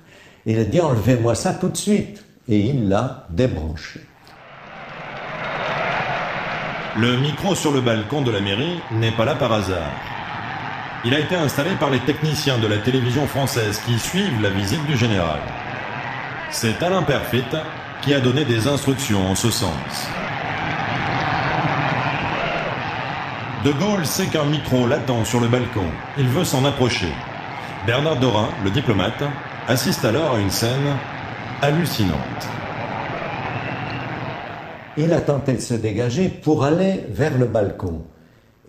Il 0.46 0.58
a 0.58 0.64
dit 0.64 0.80
Enlevez-moi 0.80 1.34
ça 1.34 1.54
tout 1.54 1.68
de 1.68 1.76
suite. 1.76 2.24
Et 2.48 2.60
il 2.60 2.88
l'a 2.88 3.26
débranché. 3.30 4.00
Le 6.96 7.16
micro 7.16 7.54
sur 7.54 7.72
le 7.72 7.80
balcon 7.80 8.22
de 8.22 8.30
la 8.30 8.40
mairie 8.40 8.78
n'est 8.92 9.10
pas 9.12 9.24
là 9.24 9.34
par 9.34 9.52
hasard. 9.52 9.90
Il 11.06 11.14
a 11.14 11.18
été 11.18 11.34
installé 11.34 11.70
par 11.80 11.90
les 11.90 12.00
techniciens 12.00 12.58
de 12.58 12.66
la 12.66 12.78
télévision 12.78 13.26
française 13.26 13.80
qui 13.84 13.98
suivent 13.98 14.42
la 14.42 14.50
visite 14.50 14.84
du 14.86 14.96
général. 14.96 15.40
C'est 16.50 16.82
Alain 16.82 17.02
Perfit 17.02 17.44
qui 18.02 18.14
a 18.14 18.20
donné 18.20 18.44
des 18.44 18.68
instructions 18.68 19.26
en 19.26 19.34
ce 19.34 19.50
sens. 19.50 20.06
De 23.64 23.72
Gaulle 23.72 24.04
sait 24.04 24.26
qu'un 24.26 24.44
micro 24.44 24.86
l'attend 24.86 25.24
sur 25.24 25.40
le 25.40 25.48
balcon. 25.48 25.86
Il 26.18 26.28
veut 26.28 26.44
s'en 26.44 26.66
approcher. 26.66 27.08
Bernard 27.86 28.20
Dorin, 28.20 28.50
le 28.62 28.68
diplomate, 28.68 29.24
assiste 29.66 30.04
alors 30.04 30.34
à 30.34 30.38
une 30.38 30.50
scène 30.50 30.98
hallucinante. 31.62 32.18
Il 34.98 35.14
a 35.14 35.22
tenté 35.22 35.54
de 35.54 35.60
se 35.60 35.72
dégager 35.72 36.28
pour 36.28 36.62
aller 36.62 37.06
vers 37.08 37.38
le 37.38 37.46
balcon. 37.46 38.02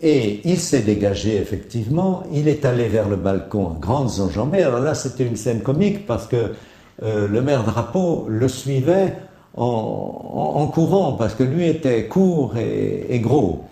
Et 0.00 0.40
il 0.48 0.56
s'est 0.56 0.80
dégagé 0.80 1.36
effectivement, 1.36 2.22
il 2.32 2.48
est 2.48 2.64
allé 2.64 2.88
vers 2.88 3.10
le 3.10 3.16
balcon 3.16 3.72
à 3.76 3.78
grandes 3.78 4.18
enjambées. 4.18 4.62
Alors 4.62 4.80
là, 4.80 4.94
c'était 4.94 5.26
une 5.26 5.36
scène 5.36 5.60
comique 5.60 6.06
parce 6.06 6.26
que 6.26 6.54
euh, 7.02 7.28
le 7.28 7.42
maire 7.42 7.64
Drapeau 7.64 8.24
le 8.30 8.48
suivait 8.48 9.14
en, 9.58 10.66
courant 10.72 11.12
parce 11.12 11.34
que 11.34 11.42
lui 11.42 11.68
était 11.68 12.06
court 12.06 12.54
et 12.56 13.20
gros. 13.20 13.66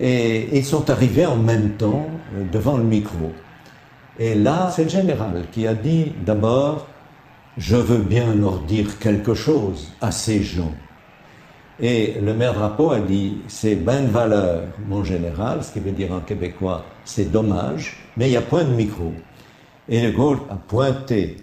Et 0.00 0.56
ils 0.56 0.64
sont 0.64 0.88
arrivés 0.90 1.26
en 1.26 1.36
même 1.36 1.72
temps 1.72 2.06
euh, 2.34 2.44
devant 2.50 2.76
le 2.76 2.84
micro. 2.84 3.32
Et 4.18 4.34
là, 4.34 4.70
c'est 4.74 4.84
le 4.84 4.90
général 4.90 5.44
qui 5.52 5.66
a 5.66 5.74
dit 5.74 6.12
d'abord, 6.24 6.86
je 7.56 7.76
veux 7.76 8.02
bien 8.02 8.34
leur 8.34 8.60
dire 8.60 8.98
quelque 8.98 9.34
chose 9.34 9.92
à 10.00 10.10
ces 10.10 10.42
gens. 10.42 10.72
Et 11.80 12.14
le 12.22 12.34
maire 12.34 12.54
Drapeau 12.54 12.92
a 12.92 13.00
dit, 13.00 13.38
c'est 13.48 13.74
ben 13.74 14.04
de 14.06 14.10
valeur, 14.10 14.62
mon 14.86 15.02
général, 15.02 15.64
ce 15.64 15.72
qui 15.72 15.80
veut 15.80 15.92
dire 15.92 16.12
en 16.12 16.20
québécois, 16.20 16.84
c'est 17.04 17.30
dommage, 17.32 17.96
mais 18.16 18.28
il 18.28 18.30
n'y 18.30 18.36
a 18.36 18.42
point 18.42 18.64
de 18.64 18.72
micro. 18.72 19.12
Et 19.88 20.00
De 20.02 20.10
Gaulle 20.10 20.38
a 20.50 20.54
pointé 20.54 21.38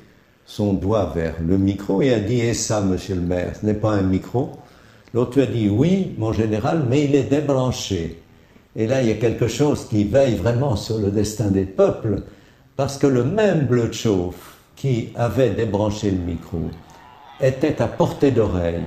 son 0.46 0.74
doigt 0.74 1.12
vers 1.14 1.36
le 1.46 1.58
micro 1.58 2.02
et 2.02 2.14
a 2.14 2.20
dit 2.20 2.40
Et 2.40 2.54
ça, 2.54 2.82
monsieur 2.82 3.16
le 3.16 3.22
maire, 3.22 3.54
ce 3.60 3.66
n'est 3.66 3.74
pas 3.74 3.92
un 3.92 4.02
micro 4.02 4.52
L'autre 5.14 5.42
a 5.42 5.46
dit 5.46 5.70
Oui, 5.70 6.14
mon 6.18 6.34
général, 6.34 6.86
mais 6.88 7.06
il 7.06 7.16
est 7.16 7.24
débranché. 7.24 8.22
Et 8.80 8.88
là, 8.88 9.02
il 9.02 9.10
y 9.10 9.12
a 9.12 9.16
quelque 9.16 9.50
chose 9.50 9.90
qui 9.90 10.06
veille 10.06 10.36
vraiment 10.36 10.78
sur 10.78 11.00
le 11.00 11.12
destin 11.12 11.48
des 11.48 11.66
peuples, 11.66 12.22
parce 12.78 12.98
que 12.98 13.08
le 13.08 13.26
même 13.26 13.68
chauffe 13.92 14.56
qui 14.78 15.10
avait 15.18 15.50
débranché 15.50 16.10
le 16.12 16.20
micro 16.20 16.62
était 17.42 17.82
à 17.82 17.88
portée 17.88 18.32
d'oreille. 18.32 18.86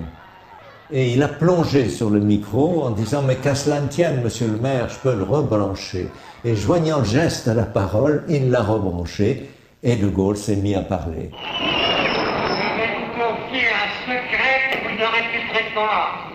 Et 0.91 1.13
il 1.13 1.23
a 1.23 1.29
plongé 1.29 1.91
sur 1.91 2.09
le 2.09 2.21
micro 2.21 2.85
en 2.85 2.91
disant 2.91 3.21
Mais 3.21 3.37
qu'à 3.37 3.55
cela 3.55 3.83
ne 3.83 3.89
tienne, 3.89 4.23
monsieur 4.23 4.47
le 4.47 4.57
maire, 4.57 4.89
je 4.89 4.97
peux 4.97 5.15
le 5.15 5.25
rebrancher. 5.25 6.09
Et 6.43 6.57
joignant 6.57 7.01
le 7.01 7.05
geste 7.05 7.47
à 7.47 7.53
la 7.53 7.65
parole, 7.65 8.25
il 8.31 8.51
l'a 8.51 8.63
rebranché 8.63 9.51
et 9.83 9.97
De 9.97 10.09
Gaulle 10.09 10.39
s'est 10.39 10.57
mis 10.57 10.75
à 10.75 10.81
parler. 10.81 11.31
Je 11.33 12.77
vais 12.79 12.93
vous 12.97 13.13
confier 13.13 13.69
un 13.69 13.91
secret 14.07 14.57
que 14.73 14.89
vous 14.89 14.97
n'aurez 14.97 15.25
plus 15.53 15.75
pas. 15.75 16.33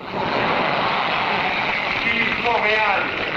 Montréal, 2.48 3.37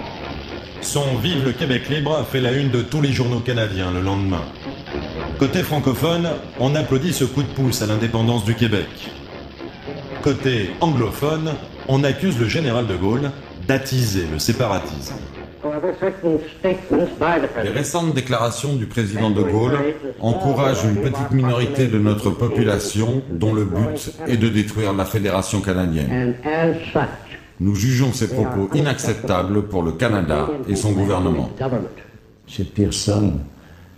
Son 0.91 1.15
Vive 1.23 1.45
le 1.45 1.53
Québec 1.53 1.87
libre 1.87 2.17
a 2.17 2.25
fait 2.25 2.41
la 2.41 2.51
une 2.51 2.69
de 2.69 2.81
tous 2.81 3.01
les 3.01 3.13
journaux 3.13 3.39
canadiens 3.39 3.93
le 3.93 4.01
lendemain. 4.01 4.41
Côté 5.39 5.63
francophone, 5.63 6.27
on 6.59 6.75
applaudit 6.75 7.13
ce 7.13 7.23
coup 7.23 7.43
de 7.43 7.47
pouce 7.47 7.81
à 7.81 7.85
l'indépendance 7.85 8.43
du 8.43 8.55
Québec. 8.55 8.89
Côté 10.21 10.71
anglophone, 10.81 11.53
on 11.87 12.03
accuse 12.03 12.37
le 12.37 12.49
général 12.49 12.87
de 12.87 12.97
Gaulle 12.97 13.31
d'attiser 13.65 14.25
le 14.29 14.37
séparatisme. 14.37 15.15
Les 17.63 17.69
récentes 17.69 18.13
déclarations 18.13 18.75
du 18.75 18.85
président 18.85 19.29
de 19.29 19.43
Gaulle 19.43 19.79
encouragent 20.19 20.83
une 20.83 20.97
petite 20.97 21.31
minorité 21.31 21.87
de 21.87 21.99
notre 21.99 22.31
population 22.31 23.21
dont 23.29 23.53
le 23.53 23.63
but 23.63 24.11
est 24.27 24.35
de 24.35 24.49
détruire 24.49 24.91
la 24.91 25.05
Fédération 25.05 25.61
canadienne. 25.61 26.35
Nous 27.61 27.75
jugeons 27.75 28.11
ces 28.11 28.27
propos 28.27 28.69
inacceptables 28.73 29.67
pour 29.67 29.83
le 29.83 29.91
Canada 29.91 30.49
et 30.67 30.75
son 30.75 30.93
gouvernement. 30.93 31.47
Chez 32.47 32.63
Pearson 32.63 33.33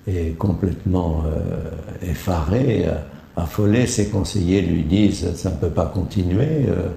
est 0.05 0.37
complètement 0.37 1.23
euh, 1.25 2.11
effaré, 2.11 2.83
euh, 2.85 2.91
affolé. 3.37 3.87
Ses 3.87 4.09
conseillers 4.09 4.61
lui 4.61 4.83
disent 4.83 5.33
ça 5.35 5.49
ne 5.49 5.55
peut 5.55 5.69
pas 5.69 5.85
continuer, 5.85 6.65
euh, 6.67 6.89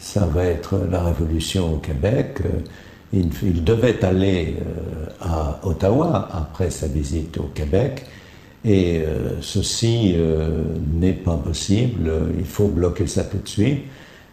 ça 0.00 0.26
va 0.26 0.46
être 0.46 0.80
la 0.90 1.00
révolution 1.04 1.74
au 1.74 1.76
Québec. 1.76 2.38
Euh, 2.44 2.48
il, 3.12 3.30
il 3.44 3.62
devait 3.62 4.04
aller 4.04 4.56
euh, 4.58 5.06
à 5.20 5.60
Ottawa 5.62 6.28
après 6.32 6.70
sa 6.70 6.88
visite 6.88 7.38
au 7.38 7.50
Québec. 7.54 8.04
Et 8.64 8.98
euh, 8.98 9.40
ceci 9.40 10.14
euh, 10.16 10.64
n'est 10.92 11.12
pas 11.12 11.36
possible, 11.36 12.10
il 12.36 12.44
faut 12.44 12.68
bloquer 12.68 13.06
ça 13.06 13.22
tout 13.22 13.38
de 13.38 13.48
suite. 13.48 13.82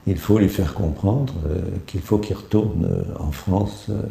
Il 0.08 0.18
faut 0.18 0.39
lui 0.39 0.47
faire 0.47 0.74
comprendre 0.74 1.34
euh, 1.47 1.60
qu'il 1.86 1.99
faut 1.99 2.18
qu'il 2.18 2.38
retourne 2.38 2.86
euh, 2.86 3.03
en 3.20 3.32
France 3.32 3.88
euh, 3.89 4.03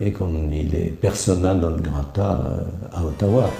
et 0.00 0.12
qu'il 0.12 0.74
est 0.76 0.90
persona 0.90 1.54
non 1.54 1.76
grata 1.76 2.40
à 2.92 3.04
Ottawa. 3.04 3.50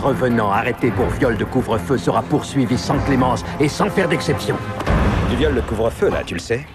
Contrevenant 0.00 0.50
arrêté 0.50 0.90
pour 0.90 1.06
viol 1.06 1.36
de 1.36 1.44
couvre-feu 1.44 1.98
sera 1.98 2.22
poursuivi 2.22 2.78
sans 2.78 2.98
clémence 3.00 3.44
et 3.60 3.68
sans 3.68 3.90
faire 3.90 4.08
d'exception. 4.08 4.56
Du 5.28 5.36
viol 5.36 5.54
de 5.54 5.60
couvre-feu, 5.60 6.08
là, 6.10 6.22
tu 6.24 6.34
le 6.34 6.40
sais 6.40 6.66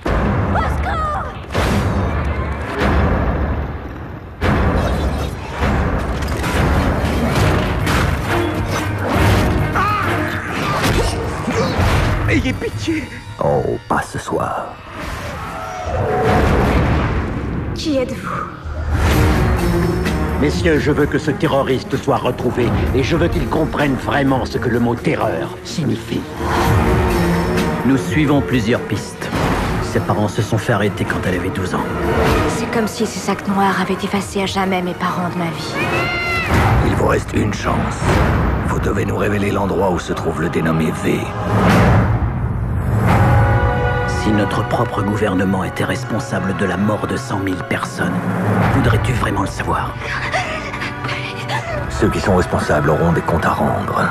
Messieurs, 20.66 20.80
je 20.80 20.92
veux 20.92 21.06
que 21.06 21.20
ce 21.20 21.30
terroriste 21.30 21.96
soit 21.96 22.18
retrouvé 22.18 22.66
et 22.96 23.04
je 23.04 23.16
veux 23.16 23.28
qu'il 23.28 23.48
comprenne 23.50 23.94
vraiment 23.94 24.46
ce 24.46 24.58
que 24.58 24.68
le 24.68 24.80
mot 24.80 24.96
terreur 24.96 25.56
signifie. 25.64 26.22
Nous 27.86 27.98
suivons 27.98 28.42
plusieurs 28.42 28.80
pistes. 28.82 29.30
Ses 29.84 30.00
parents 30.00 30.28
se 30.28 30.42
sont 30.42 30.58
fait 30.58 30.74
arrêter 30.74 31.06
quand 31.06 31.20
elle 31.28 31.36
avait 31.36 31.52
12 31.52 31.76
ans. 31.76 31.86
C'est 32.48 32.66
comme 32.72 32.88
si 32.88 33.06
ces 33.06 33.20
sacs 33.20 33.48
noirs 33.48 33.80
avaient 33.80 33.94
effacé 33.94 34.42
à 34.42 34.48
jamais 34.48 34.82
mes 34.82 34.96
parents 34.96 35.30
de 35.30 35.38
ma 35.38 35.52
vie. 35.52 35.76
Il 36.88 36.96
vous 36.96 37.10
reste 37.10 37.34
une 37.36 37.54
chance. 37.54 38.00
Vous 38.68 38.80
devez 38.80 39.06
nous 39.06 39.18
révéler 39.18 39.52
l'endroit 39.52 39.92
où 39.92 40.00
se 40.00 40.14
trouve 40.14 40.42
le 40.42 40.50
dénommé 40.50 40.92
V. 41.04 41.20
Si 44.08 44.32
notre 44.32 44.68
propre 44.68 45.04
gouvernement 45.04 45.64
était 45.64 45.86
responsable 45.86 46.58
de 46.58 46.66
la 46.66 46.78
mort 46.78 47.06
de 47.06 47.18
100 47.18 47.42
000 47.44 47.56
personnes, 47.70 48.16
voudrais-tu 48.74 49.14
vraiment 49.14 49.42
le 49.42 49.48
savoir? 49.48 49.94
Ceux 52.00 52.10
qui 52.10 52.20
sont 52.20 52.36
responsables 52.36 52.90
auront 52.90 53.14
des 53.14 53.22
comptes 53.22 53.46
à 53.46 53.52
rendre. 53.52 54.04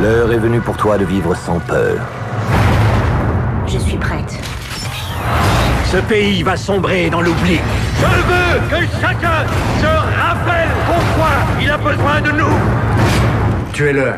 L'heure 0.00 0.32
est 0.32 0.38
venue 0.38 0.60
pour 0.60 0.76
toi 0.76 0.96
de 0.96 1.04
vivre 1.04 1.34
sans 1.34 1.58
peur. 1.58 1.98
Je 3.66 3.76
suis 3.78 3.96
prête. 3.96 4.38
Ce 5.86 5.96
pays 5.96 6.44
va 6.44 6.56
sombrer 6.56 7.10
dans 7.10 7.22
l'oubli. 7.22 7.58
Je 7.98 8.06
veux 8.06 8.60
que 8.70 8.86
chacun 9.00 9.44
se 9.80 9.86
rappelle 9.86 10.70
pourquoi 10.86 11.30
il 11.60 11.70
a 11.70 11.76
besoin 11.76 12.20
de 12.20 12.30
nous. 12.30 12.54
Tuez-le. 13.72 14.12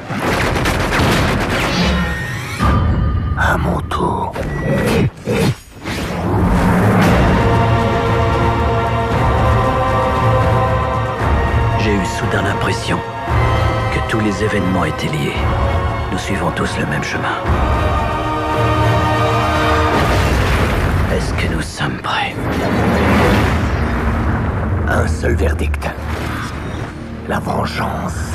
À 3.38 3.56
mon 3.56 3.80
tour. 3.82 4.34
Soudain 12.16 12.42
l'impression 12.42 12.98
que 13.92 14.10
tous 14.10 14.20
les 14.20 14.42
événements 14.42 14.86
étaient 14.86 15.08
liés. 15.08 15.36
Nous 16.10 16.18
suivons 16.18 16.50
tous 16.52 16.78
le 16.78 16.86
même 16.86 17.02
chemin. 17.02 17.36
Est-ce 21.14 21.34
que 21.34 21.52
nous 21.52 21.60
sommes 21.60 21.98
prêts? 21.98 22.34
Un 24.88 25.06
seul 25.06 25.34
verdict. 25.34 25.90
La 27.28 27.38
vengeance. 27.38 28.25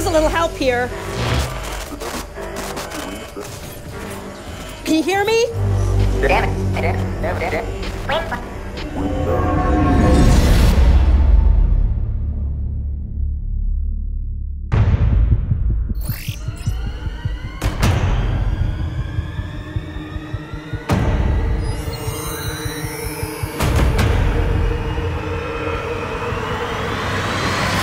Use 0.00 0.08
a 0.08 0.12
little 0.12 0.30
help 0.30 0.52
here. 0.52 0.88
Can 4.84 4.94
you 4.94 5.02
hear 5.02 5.26
me? 5.26 5.44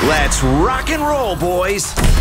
Let's 0.07 0.41
rock 0.41 0.89
and 0.89 1.01
roll, 1.01 1.35
boys! 1.35 2.16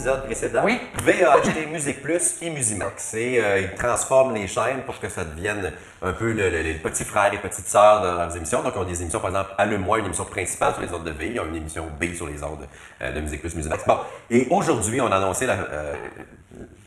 Épisodes 0.00 0.24
précédents. 0.24 0.62
Oui. 0.64 0.80
V 1.04 1.22
a 1.24 1.32
acheté 1.34 1.66
Musique 1.66 2.00
Plus 2.00 2.36
et 2.40 2.48
Musimax. 2.48 3.12
Et 3.12 3.38
euh, 3.38 3.60
ils 3.60 3.74
transforment 3.74 4.34
les 4.34 4.46
chaînes 4.46 4.80
pour 4.86 4.98
que 4.98 5.10
ça 5.10 5.24
devienne 5.26 5.72
un 6.00 6.12
peu 6.14 6.32
le- 6.32 6.48
le- 6.48 6.62
les 6.62 6.72
petits 6.72 7.04
frères 7.04 7.34
et 7.34 7.36
petites 7.36 7.66
sœurs 7.68 8.00
de 8.00 8.06
leurs 8.06 8.34
émissions. 8.34 8.62
Donc, 8.62 8.72
ils 8.76 8.78
ont 8.78 8.84
des 8.84 9.02
émissions, 9.02 9.20
par 9.20 9.28
exemple, 9.28 9.50
Allume-moi, 9.58 9.98
une 9.98 10.06
émission 10.06 10.24
principale 10.24 10.72
sur 10.72 10.80
les 10.82 10.92
ondes 10.94 11.04
de 11.04 11.10
V. 11.10 11.32
Ils 11.34 11.40
ont 11.40 11.44
une 11.44 11.56
émission 11.56 11.86
B 12.00 12.14
sur 12.14 12.26
les 12.26 12.42
ondes 12.42 12.66
euh, 13.02 13.12
de 13.12 13.20
Musique 13.20 13.42
Plus, 13.42 13.54
Musimax. 13.54 13.84
Bon. 13.86 13.98
Et 14.30 14.46
aujourd'hui, 14.48 15.02
on 15.02 15.12
a 15.12 15.16
annoncé 15.16 15.44
la, 15.44 15.52
euh, 15.70 15.94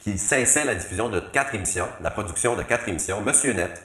qu'il 0.01 0.17
cessait 0.17 0.65
la 0.65 0.73
diffusion 0.73 1.09
de 1.09 1.19
quatre 1.19 1.53
émissions, 1.53 1.87
la 2.01 2.09
production 2.09 2.55
de 2.55 2.63
quatre 2.63 2.89
émissions. 2.89 3.21
Monsieur 3.21 3.53
Net, 3.53 3.79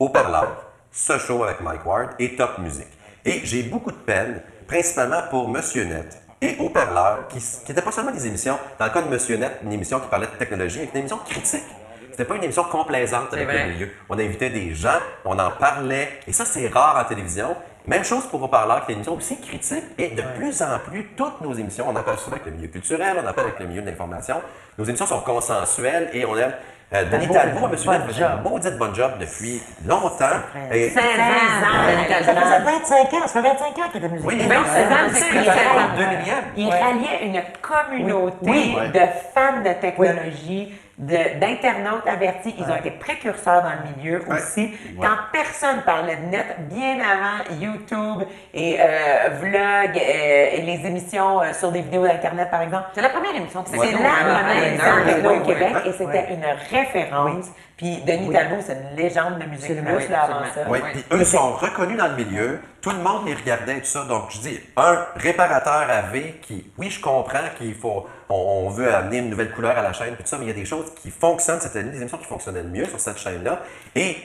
Au 0.00 0.08
Parleur, 0.08 0.56
Ce 0.90 1.18
Show 1.18 1.44
avec 1.44 1.60
Mike 1.60 1.86
Ward 1.86 2.10
et 2.18 2.34
Top 2.34 2.58
Music. 2.58 2.88
Et 3.24 3.42
j'ai 3.44 3.62
beaucoup 3.62 3.92
de 3.92 3.96
peine, 3.96 4.42
principalement 4.66 5.22
pour 5.30 5.48
Monsieur 5.48 5.84
Net 5.84 6.20
et 6.42 6.56
Au 6.58 6.68
Parleur, 6.68 7.28
qui 7.28 7.38
n'étaient 7.68 7.80
pas 7.80 7.92
seulement 7.92 8.10
des 8.10 8.26
émissions, 8.26 8.58
dans 8.78 8.84
le 8.84 8.90
cas 8.90 9.00
de 9.00 9.08
Monsieur 9.08 9.36
Net, 9.36 9.60
une 9.62 9.72
émission 9.72 10.00
qui 10.00 10.08
parlait 10.08 10.26
de 10.26 10.36
technologie, 10.36 10.80
mais 10.80 10.88
une 10.92 10.98
émission 10.98 11.18
critique. 11.18 11.62
C'était 12.10 12.24
pas 12.24 12.34
une 12.34 12.44
émission 12.44 12.64
complaisante 12.64 13.32
avec 13.32 13.48
le 13.48 13.72
milieu. 13.72 13.88
On 14.10 14.18
invitait 14.18 14.50
des 14.50 14.74
gens, 14.74 14.98
on 15.24 15.38
en 15.38 15.52
parlait, 15.52 16.20
et 16.26 16.32
ça, 16.32 16.44
c'est 16.44 16.68
rare 16.68 17.00
en 17.00 17.08
télévision. 17.08 17.56
Même 17.86 18.04
chose 18.04 18.26
pour 18.26 18.42
Au 18.42 18.48
Parleur, 18.48 18.84
qui 18.84 18.90
est 18.90 18.94
une 18.94 18.98
émission 18.98 19.14
aussi 19.14 19.40
critique, 19.40 19.84
et 19.96 20.08
de 20.08 20.22
plus 20.36 20.60
en 20.62 20.78
plus, 20.80 21.06
toutes 21.16 21.40
nos 21.40 21.54
émissions, 21.54 21.86
on 21.88 21.96
en 21.96 22.02
parle 22.02 22.18
souvent 22.18 22.36
avec 22.36 22.46
le 22.46 22.52
milieu 22.52 22.68
culturel, 22.68 23.16
on 23.24 23.26
en 23.26 23.32
parle 23.32 23.48
avec 23.48 23.60
le 23.60 23.66
milieu 23.66 23.82
de 23.82 23.86
l'information, 23.86 24.42
nos 24.76 24.84
émissions 24.84 25.06
sont 25.06 25.20
consensuelles, 25.20 26.10
et 26.12 26.24
on 26.24 26.36
aime 26.36 26.52
euh, 26.94 27.04
Denis 27.10 27.28
Talbot, 27.28 27.68
Monsieur 27.68 27.86
bon 27.86 27.92
Net, 27.92 28.12
fait 28.12 28.22
un 28.24 28.36
maudite 28.36 28.76
bon 28.78 28.94
job 28.94 29.12
depuis 29.20 29.62
longtemps. 29.86 30.26
Et- 30.72 30.90
16 30.90 30.98
ans, 30.98 31.86
Denis 31.88 32.06
Talbot. 32.08 32.24
Ça 32.24 32.60
faisait 32.60 32.78
25 33.04 33.14
ans, 33.14 33.26
ça 33.26 33.42
fait 33.42 33.48
25 33.48 33.66
ans 33.78 33.88
qu'il 33.90 34.04
était 34.04 34.08
musique. 34.12 34.26
Oui, 34.28 34.36
Ben, 34.38 34.48
ben, 34.48 34.56
c'est 34.66 34.88
dans 34.88 35.14
c'est 35.14 35.20
ce 35.20 35.30
peut-être 35.30 35.44
qu'il 35.44 35.62
pour 35.62 35.80
le 35.80 36.04
2000e. 36.04 36.44
Il 36.56 36.70
ralliait 36.70 37.26
une 37.26 37.42
communauté 37.60 38.36
Oui. 38.42 38.76
de 38.92 39.00
fans 39.34 39.60
de 39.64 39.72
technologie, 39.80 40.74
d'internautes 41.02 42.06
avertis. 42.06 42.54
Ils 42.58 42.64
ont 42.64 42.76
été 42.76 42.90
précurseurs 42.92 43.62
dans 43.62 43.70
le 43.70 43.96
milieu 43.96 44.22
aussi. 44.28 44.70
Quand 45.00 45.16
personne 45.32 45.82
parlait 45.82 46.16
de 46.16 46.26
net, 46.26 46.46
bien 46.68 46.98
avant 47.00 47.60
YouTube 47.60 48.26
et 48.54 48.76
euh, 48.78 49.28
vlog 49.40 49.96
euh, 49.96 50.56
et 50.56 50.62
les 50.62 50.86
émissions 50.86 51.40
euh, 51.40 51.52
sur 51.52 51.72
des 51.72 51.80
vidéos 51.80 52.06
d'Internet, 52.06 52.50
par 52.50 52.62
exemple. 52.62 52.84
C'est 52.94 53.02
la 53.02 53.08
première 53.08 53.34
émission 53.34 53.62
de 53.62 53.68
C'est 53.68 53.78
techno, 53.78 54.02
la 54.02 54.42
première 54.44 54.64
émission 54.64 55.30
au 55.30 55.40
Québec 55.44 55.74
et 55.86 55.92
c'était 55.92 56.34
une 56.34 56.44
référence. 56.70 57.50
Puis 57.82 57.96
Denis 58.06 58.28
Oui. 58.28 58.32
Talbot, 58.32 58.62
c'est 58.64 58.74
une 58.74 58.96
légende 58.96 59.40
de 59.40 59.44
musique 59.46 59.66
plus 59.66 60.08
là, 60.08 60.22
avant 60.22 60.44
ça. 60.54 60.70
Oui, 60.70 60.78
puis 60.92 61.04
eux 61.10 61.24
sont 61.24 61.54
reconnus 61.54 61.98
dans 61.98 62.06
le 62.06 62.14
milieu. 62.14 62.60
Tout 62.80 62.90
le 62.90 62.98
monde 62.98 63.26
les 63.26 63.34
regardait 63.34 63.78
et 63.78 63.80
tout 63.80 63.86
ça. 63.86 64.04
Donc, 64.04 64.26
je 64.30 64.38
dis, 64.38 64.60
un 64.76 65.04
réparateur 65.16 65.90
à 65.90 66.02
V 66.02 66.38
qui, 66.42 66.64
oui, 66.78 66.90
je 66.90 67.00
comprends 67.00 67.40
qu'il 67.58 67.74
faut, 67.74 68.06
on, 68.28 68.66
on 68.66 68.68
veut 68.68 68.94
amener 68.94 69.18
une 69.18 69.30
nouvelle 69.30 69.50
couleur 69.50 69.76
à 69.76 69.82
la 69.82 69.92
chaîne, 69.92 70.14
puis 70.14 70.22
tout 70.22 70.30
ça, 70.30 70.38
mais 70.38 70.44
il 70.44 70.48
y 70.48 70.52
a 70.52 70.54
des 70.54 70.64
choses 70.64 70.94
qui 70.94 71.10
fonctionnent. 71.10 71.58
C'était 71.60 71.80
une 71.80 71.90
des 71.90 71.98
émissions 71.98 72.18
qui 72.18 72.26
fonctionnaient 72.26 72.62
le 72.62 72.68
mieux 72.68 72.84
sur 72.84 73.00
cette 73.00 73.18
chaîne-là. 73.18 73.58
Et 73.96 74.16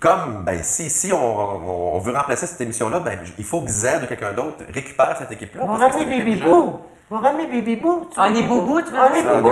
comme, 0.00 0.42
ben, 0.44 0.60
si, 0.64 0.90
si 0.90 1.12
on, 1.12 1.98
veut 2.00 2.12
remplacer 2.12 2.48
cette 2.48 2.60
émission-là, 2.62 2.98
ben, 2.98 3.16
il 3.38 3.44
faut 3.44 3.60
que 3.60 3.70
Z 3.70 4.00
ou 4.02 4.06
quelqu'un 4.08 4.32
d'autre 4.32 4.64
récupère 4.74 5.16
cette 5.16 5.30
équipe-là. 5.30 5.62
On 5.64 5.76
va 5.76 5.88
des 5.88 6.34
Boo. 6.34 6.80
Vous 7.10 7.18
ramenez 7.18 7.46
Baby 7.46 7.76
Boo. 7.76 8.08
tu 8.12 8.18
On 8.18 8.34
est 8.34 8.42
boubou, 8.42 8.80
tu 8.80 8.90
veux 8.90 8.98
On 8.98 9.14
est 9.14 9.22
boubou. 9.22 9.50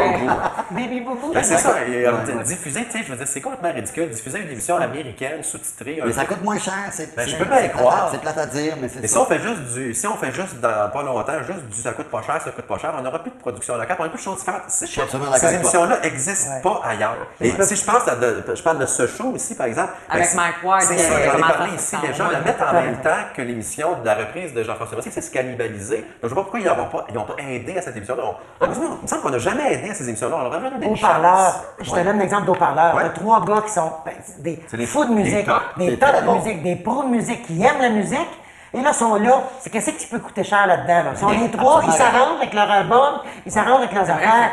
Baby 0.70 1.01
Boubou. 1.01 1.32
Ben, 1.34 1.42
c'est 1.42 1.59
ça, 1.59 1.74
et, 1.86 2.07
euh, 2.07 2.12
diffuser, 2.42 2.86
tu 2.86 2.92
sais, 2.92 3.05
je 3.05 3.11
veux 3.11 3.18
dire, 3.18 3.26
c'est 3.26 3.40
complètement 3.42 3.72
ridicule. 3.72 4.09
Diffuser 4.09 4.38
une 4.40 4.48
émission 4.51 4.76
américaine 4.76 5.42
sous-titrée. 5.42 6.01
Mais 6.05 6.12
ça 6.12 6.24
coûte 6.24 6.42
moins 6.42 6.59
cher. 6.59 6.74
C'est, 6.90 7.14
Ben, 7.14 7.28
je 7.28 7.36
peux 7.36 7.44
bien 7.44 7.59
y 7.59 7.62
c'est 7.64 7.70
croire. 7.72 8.09
C'est 8.12 8.20
plate 8.20 8.38
à 8.38 8.46
dire, 8.46 8.74
mais 8.80 8.88
c'est 8.88 9.01
Mais 9.01 9.09
si 9.09 9.12
ça. 9.14 9.20
on 9.20 9.26
fait 9.26 9.40
juste 9.40 9.61
du, 9.74 9.92
si 9.94 10.07
on 10.07 10.16
fait 10.16 10.32
juste 10.32 10.59
dans 10.61 10.90
pas 10.90 11.03
longtemps, 11.03 11.42
juste 11.46 11.66
du 11.66 11.80
ça 11.82 11.92
coûte 11.92 12.07
pas 12.07 12.22
cher, 12.22 12.40
ça 12.42 12.51
coûte 12.51 12.64
pas 12.64 12.78
cher, 12.78 12.94
on 12.98 13.03
n'aura 13.03 13.18
plus 13.18 13.30
de 13.30 13.36
production 13.36 13.76
locale, 13.76 13.96
on 13.98 14.03
aura 14.05 14.09
plus 14.11 14.18
de 14.18 14.22
choses 14.24 14.38
différentes. 14.38 14.62
Ces, 14.68 14.86
suis 14.86 15.01
absolument 15.03 15.32
ces 15.34 15.40
d'accord 15.40 15.48
avec 15.51 15.61
toi. 15.62 15.70
émissions-là 15.70 16.01
n'existent 16.01 16.61
pas 16.62 16.80
ailleurs. 16.84 17.26
Et 17.42 17.51
si 17.62 17.76
je 17.76 17.84
pense 17.84 18.09
à 18.09 18.16
de, 18.16 18.42
je 18.55 18.62
parle 18.62 18.78
de 18.78 18.86
ce 18.86 19.07
show 19.07 19.34
ici, 19.36 19.55
par 19.55 19.66
exemple. 19.66 19.92
Avec 20.09 20.28
ben, 20.30 20.36
Mike 20.36 20.55
Ward, 20.64 20.82
C'est 20.82 20.96
qui 20.96 21.03
ça, 21.03 21.14
a 21.16 21.22
j'en 21.24 21.28
ai 21.28 21.30
commencé 21.32 21.53
parlé 21.53 21.72
à 21.72 21.74
ici 21.74 21.96
déjà, 22.07 22.24
aller. 22.24 22.34
la 22.36 22.40
mettre 22.40 22.62
en 22.66 22.72
même 22.72 22.96
temps 23.03 23.11
que 23.36 23.42
l'émission 23.42 24.01
de 24.01 24.07
la 24.07 24.14
reprise 24.14 24.55
de 24.55 24.62
Jean-François 24.62 24.96
Mercier, 24.96 25.12
c'est 25.12 25.20
se 25.20 25.30
cannibaliser. 25.30 25.98
Donc, 26.22 26.30
je 26.30 26.34
vois 26.34 26.36
pas 26.36 26.42
pourquoi 26.42 26.61
ils 26.61 26.66
n'ont 26.66 26.86
pas, 26.86 27.07
ils 27.11 27.18
ont 27.18 27.24
pas 27.24 27.36
aidé 27.57 27.78
à 27.78 27.82
cette 27.82 27.96
émission-là. 27.96 28.22
On- 28.61 28.64
Il 28.66 28.70
me 29.03 29.07
semble 29.07 29.22
qu'on 29.22 29.30
n'a 29.30 29.38
jamais 29.38 29.74
aidé 29.74 29.90
à 29.90 29.94
ces 29.94 30.09
émissions-là. 30.09 30.36
On 30.38 30.42
leur 30.44 30.55
a 30.55 30.61
jamais 30.61 30.86
Haut-parleur. 30.86 31.55
Je 31.80 31.90
te 31.90 32.01
donne 32.01 32.18
l'exemple 32.18 32.46
d'haut-parleur. 32.46 32.94
Ouais. 32.94 33.03
Il 33.03 33.07
y 33.07 33.09
a 33.09 33.12
trois 33.12 33.44
gars 33.44 33.62
qui 33.66 33.72
sont 33.72 33.92
ben, 34.05 34.14
des 34.38 34.86
fous 34.86 35.05
de 35.05 35.12
musique, 35.12 35.46
des 35.76 35.98
très 35.98 36.22
de 36.22 36.26
musique, 36.30 36.62
des 36.62 36.76
pros 36.76 37.03
de 37.03 37.09
musique 37.09 37.42
qui 37.46 37.62
aiment 37.64 37.80
la 37.80 37.90
musique. 37.90 38.28
Et 38.72 38.80
là, 38.80 38.90
ils 38.92 38.94
sont 38.96 39.16
là. 39.16 39.42
C'est 39.59 39.68
qu'est-ce 39.70 39.90
qui 39.90 40.07
peut 40.07 40.20
coûter 40.20 40.44
cher 40.44 40.64
là-dedans? 40.66 41.03
Là? 41.03 41.11
Ils 41.12 41.18
sont 41.18 41.28
les 41.30 41.51
trois, 41.51 41.82
ils 41.84 41.92
s'arrangent 41.92 42.36
avec 42.38 42.55
leur 42.55 42.70
album, 42.70 43.14
ils 43.44 43.51
s'arrangent 43.51 43.78
avec 43.82 43.92
leurs 43.92 44.09
affaires. 44.09 44.51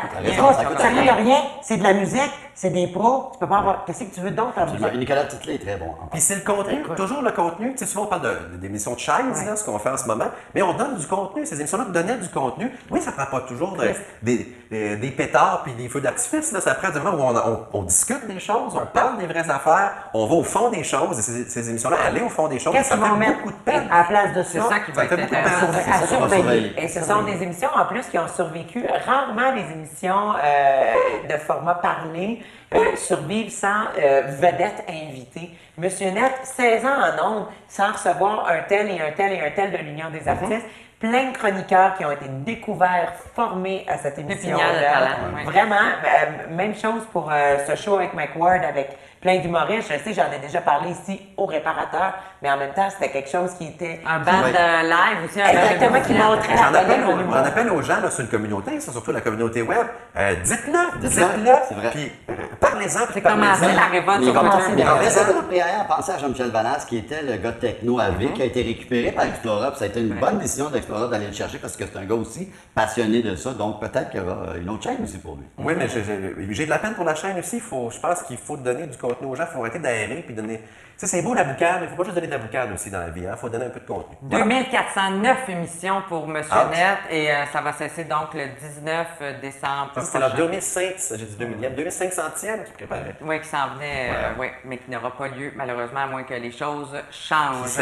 ça 0.56 0.64
coûte 0.64 0.78
rien. 1.18 1.36
C'est 1.62 1.76
de 1.76 1.84
la 1.84 1.92
musique, 1.92 2.32
c'est 2.60 2.70
des 2.70 2.88
pros. 2.88 3.28
Tu 3.32 3.38
peux 3.38 3.46
pas 3.46 3.58
avoir. 3.58 3.84
Qu'est-ce 3.84 4.02
que 4.02 4.12
tu 4.12 4.20
veux 4.20 4.32
d'autre 4.32 4.54
à 4.56 4.62
Absolument. 4.62 4.88
Et 4.92 4.96
Nicolas 4.96 5.24
Titley 5.26 5.54
est 5.54 5.58
très 5.64 5.76
bon. 5.76 5.94
Puis 6.10 6.20
c'est 6.20 6.34
le 6.34 6.40
contenu, 6.40 6.82
toujours 6.96 7.22
le 7.22 7.30
contenu. 7.30 7.70
Tu 7.72 7.78
sais, 7.78 7.86
souvent 7.86 8.06
on 8.06 8.08
parle 8.08 8.22
de- 8.22 8.56
d'émissions 8.56 8.94
de 8.94 8.98
chaise, 8.98 9.46
là, 9.46 9.54
ce 9.54 9.64
qu'on 9.64 9.78
fait 9.78 9.90
en 9.90 9.96
ce 9.96 10.06
moment, 10.08 10.24
mais 10.56 10.62
on 10.62 10.72
donne 10.74 10.96
du 10.96 11.06
contenu. 11.06 11.46
Ces 11.46 11.60
émissions-là 11.60 11.84
donnaient 11.84 12.16
du 12.16 12.28
contenu. 12.28 12.68
Oui, 12.90 13.00
ça 13.00 13.12
prend 13.12 13.26
pas 13.26 13.42
toujours 13.42 13.76
de- 13.76 13.90
des, 14.22 14.52
des, 14.72 14.96
des 14.96 15.10
pétards 15.12 15.62
puis 15.62 15.72
des 15.74 15.88
feux 15.88 16.00
d'artifice. 16.00 16.50
là. 16.50 16.60
Ça 16.60 16.74
prend 16.74 16.90
du 16.90 16.98
moment 16.98 17.16
où 17.16 17.28
on, 17.28 17.36
on- 17.36 17.66
on 17.74 17.82
discute 17.84 18.26
des 18.26 18.40
choses, 18.40 18.74
on 18.74 18.86
parle 18.86 19.18
des 19.18 19.26
vraies 19.26 19.48
affaires, 19.48 19.92
on 20.12 20.26
va 20.26 20.34
au 20.34 20.42
fond 20.42 20.68
des 20.70 20.82
choses. 20.82 21.16
Et 21.20 21.22
ces, 21.22 21.44
ces 21.44 21.70
émissions-là, 21.70 21.96
aller 22.08 22.22
au 22.22 22.28
fond 22.28 22.48
des 22.48 22.58
choses, 22.58 22.72
Qu'est-ce 22.74 22.88
ça 22.88 22.96
fait 22.96 23.16
mettre 23.16 23.36
beaucoup 23.38 23.50
de 23.52 23.56
peine. 23.64 23.86
à 23.88 23.98
la 23.98 24.04
place 24.04 24.34
de 24.34 24.42
ça? 24.42 24.48
C'est 24.50 24.74
ça 24.74 24.80
qui 24.80 24.90
va 24.90 25.04
être 25.04 25.10
beaucoup 25.16 25.30
de 25.30 25.36
intéressant. 25.36 25.66
peine. 25.72 25.92
À 25.92 26.06
surveiller. 26.08 26.72
Et 26.82 26.88
ce 26.88 27.04
sont 27.04 27.22
des 27.22 27.40
émissions 27.40 27.68
en 27.72 27.84
plus 27.86 28.02
qui 28.06 28.18
ont 28.18 28.26
survécu. 28.26 28.84
Rarement 29.06 29.52
les 29.54 29.62
émissions 29.72 30.32
euh, 30.42 30.92
de 31.30 31.36
format 31.38 31.74
parlé 31.76 32.42
euh, 32.74 32.96
survivent 32.96 33.50
sans 33.50 33.84
euh, 33.98 34.22
vedette 34.40 34.84
invitée. 34.88 35.50
Monsieur 35.76 36.10
Net, 36.10 36.32
16 36.42 36.84
ans 36.84 36.88
en 36.88 37.30
ondes, 37.30 37.46
sans 37.68 37.92
recevoir 37.92 38.46
un 38.48 38.62
tel 38.68 38.90
et 38.90 39.00
un 39.00 39.12
tel 39.12 39.32
et 39.32 39.40
un 39.40 39.50
tel 39.50 39.72
de 39.72 39.78
l'Union 39.78 40.10
des 40.10 40.26
artistes. 40.28 40.66
Plein 41.00 41.30
de 41.30 41.36
chroniqueurs 41.36 41.96
qui 41.96 42.04
ont 42.04 42.10
été 42.10 42.26
découverts, 42.28 43.12
formés 43.34 43.86
à 43.86 43.98
cette 43.98 44.18
émission. 44.18 44.58
Talent, 44.58 45.32
oui. 45.36 45.44
Vraiment, 45.44 45.76
euh, 45.76 46.54
même 46.54 46.74
chose 46.74 47.06
pour 47.12 47.30
euh, 47.30 47.58
ce 47.68 47.76
show 47.76 47.94
avec 47.94 48.14
Mike 48.14 48.34
Ward, 48.34 48.64
avec 48.64 48.98
plein 49.20 49.38
d'humoristes. 49.38 49.92
Je 49.92 49.98
sais, 50.04 50.14
j'en 50.14 50.30
ai 50.32 50.38
déjà 50.40 50.60
parlé 50.60 50.90
ici 50.90 51.20
au 51.36 51.46
réparateur, 51.46 52.14
mais 52.42 52.50
en 52.50 52.56
même 52.56 52.72
temps, 52.72 52.88
c'était 52.90 53.10
quelque 53.10 53.30
chose 53.30 53.52
qui 53.54 53.66
était... 53.68 54.00
Un 54.06 54.20
band 54.20 54.42
de 54.48 54.82
live 54.88 55.24
aussi. 55.28 55.40
un 55.40 55.48
Exactement, 55.48 56.00
qui 56.00 56.12
montrait 56.14 56.56
J'en 56.56 56.74
appelle, 56.74 57.04
au 57.04 57.34
appelle 57.34 57.70
aux 57.70 57.82
gens 57.82 58.00
là, 58.00 58.10
sur 58.10 58.20
une 58.20 58.28
communauté, 58.30 58.80
ça, 58.80 58.92
surtout 58.92 59.12
la 59.12 59.20
communauté 59.20 59.62
web. 59.62 59.86
Euh, 60.16 60.34
dites-le, 60.44 61.00
Dites-le. 61.00 61.90
Puis 61.90 62.12
euh, 62.30 62.32
parlez-en. 62.60 63.06
puis 63.10 63.20
parlez-en. 63.20 63.74
la 63.74 63.86
révolte 63.86 64.24
sur 64.24 64.34
Twitter. 64.34 64.82
PRR, 65.48 65.86
pensez 65.86 66.12
à 66.12 66.18
Jean-Michel 66.18 66.50
Vanas, 66.50 66.84
qui 66.88 66.98
était 66.98 67.22
le 67.22 67.36
gars 67.36 67.52
de 67.52 67.58
techno 67.60 67.98
à 67.98 68.10
vie, 68.10 68.32
qui 68.32 68.42
a 68.42 68.44
été 68.44 68.62
récupéré 68.62 69.12
par 69.12 69.24
Explorer. 69.26 69.70
Puis 69.70 69.78
ça 69.78 69.84
a 69.84 69.88
été 69.88 70.00
une 70.00 70.14
bonne 70.14 70.38
décision 70.38 70.68
d'Explorer 70.70 71.08
d'aller 71.08 71.26
le 71.26 71.32
chercher 71.32 71.58
parce 71.58 71.76
que 71.76 71.84
c'est 71.86 71.98
un 71.98 72.04
gars 72.04 72.14
aussi 72.14 72.50
passionné 72.74 73.22
de 73.22 73.34
ça. 73.36 73.52
Donc 73.52 73.80
peut-être 73.80 74.10
qu'il 74.10 74.20
y 74.20 74.22
aura 74.22 74.56
une 74.60 74.68
autre 74.68 74.82
chaîne 74.84 74.98
aussi 75.02 75.18
pour 75.18 75.36
lui. 75.36 75.44
Oui, 75.58 75.74
mais 75.76 75.88
j'ai- 75.88 76.64
de 76.66 76.70
la 76.70 76.78
peine 76.78 76.94
pour 76.94 77.04
la 77.04 77.14
chaîne 77.14 77.38
aussi. 77.38 77.56
Il 77.56 77.62
Faut, 77.62 77.90
je 77.90 77.98
pense 77.98 78.22
qu'il 78.22 78.36
faut 78.36 78.56
donner 78.56 78.86
du 78.86 78.96
contenu 78.96 79.07
aux 79.08 79.34
gens. 79.34 79.44
Il 79.50 79.54
faut 79.54 79.60
arrêter 79.60 79.78
d'aérer 79.78 80.22
puis 80.24 80.34
donner. 80.34 80.58
Tu 80.58 81.06
sais, 81.06 81.16
c'est 81.16 81.22
beau 81.22 81.32
la 81.32 81.44
boucane, 81.44 81.80
mais 81.80 81.86
il 81.86 81.90
faut 81.90 81.96
pas 81.96 82.02
juste 82.04 82.16
donner 82.16 82.26
de 82.26 82.32
la 82.32 82.38
boucane 82.38 82.72
aussi 82.72 82.90
dans 82.90 82.98
la 82.98 83.10
vie. 83.10 83.22
Il 83.22 83.36
faut 83.36 83.48
donner 83.48 83.66
un 83.66 83.70
peu 83.70 83.78
de 83.78 83.86
contenu. 83.86 84.16
Voilà. 84.20 84.44
2409 84.44 85.48
émissions 85.48 86.02
pour 86.08 86.26
Monsieur 86.26 86.52
Ouch. 86.52 86.76
Net 86.76 86.98
et 87.10 87.30
euh, 87.30 87.46
ça 87.52 87.60
va 87.60 87.72
cesser 87.72 88.04
donc 88.04 88.34
le 88.34 88.48
19 88.48 89.40
décembre. 89.40 89.92
Ça, 89.94 90.00
C'était 90.02 90.18
leur 90.18 90.30
prochain. 90.30 90.46
2500, 90.46 91.14
j'ai 91.18 91.24
dit 91.24 91.36
2000, 91.36 91.70
2500e 91.70 92.64
qui 92.64 92.72
préparait. 92.72 93.14
Oui, 93.20 93.40
qui 93.40 93.46
s'en 93.48 93.74
venait, 93.74 94.10
euh, 94.10 94.30
oui, 94.40 94.48
mais 94.64 94.78
qui 94.78 94.90
n'aura 94.90 95.16
pas 95.16 95.28
lieu 95.28 95.52
malheureusement 95.54 96.00
à 96.00 96.06
moins 96.06 96.24
que 96.24 96.34
les 96.34 96.50
choses 96.50 96.96
changent. 97.12 97.78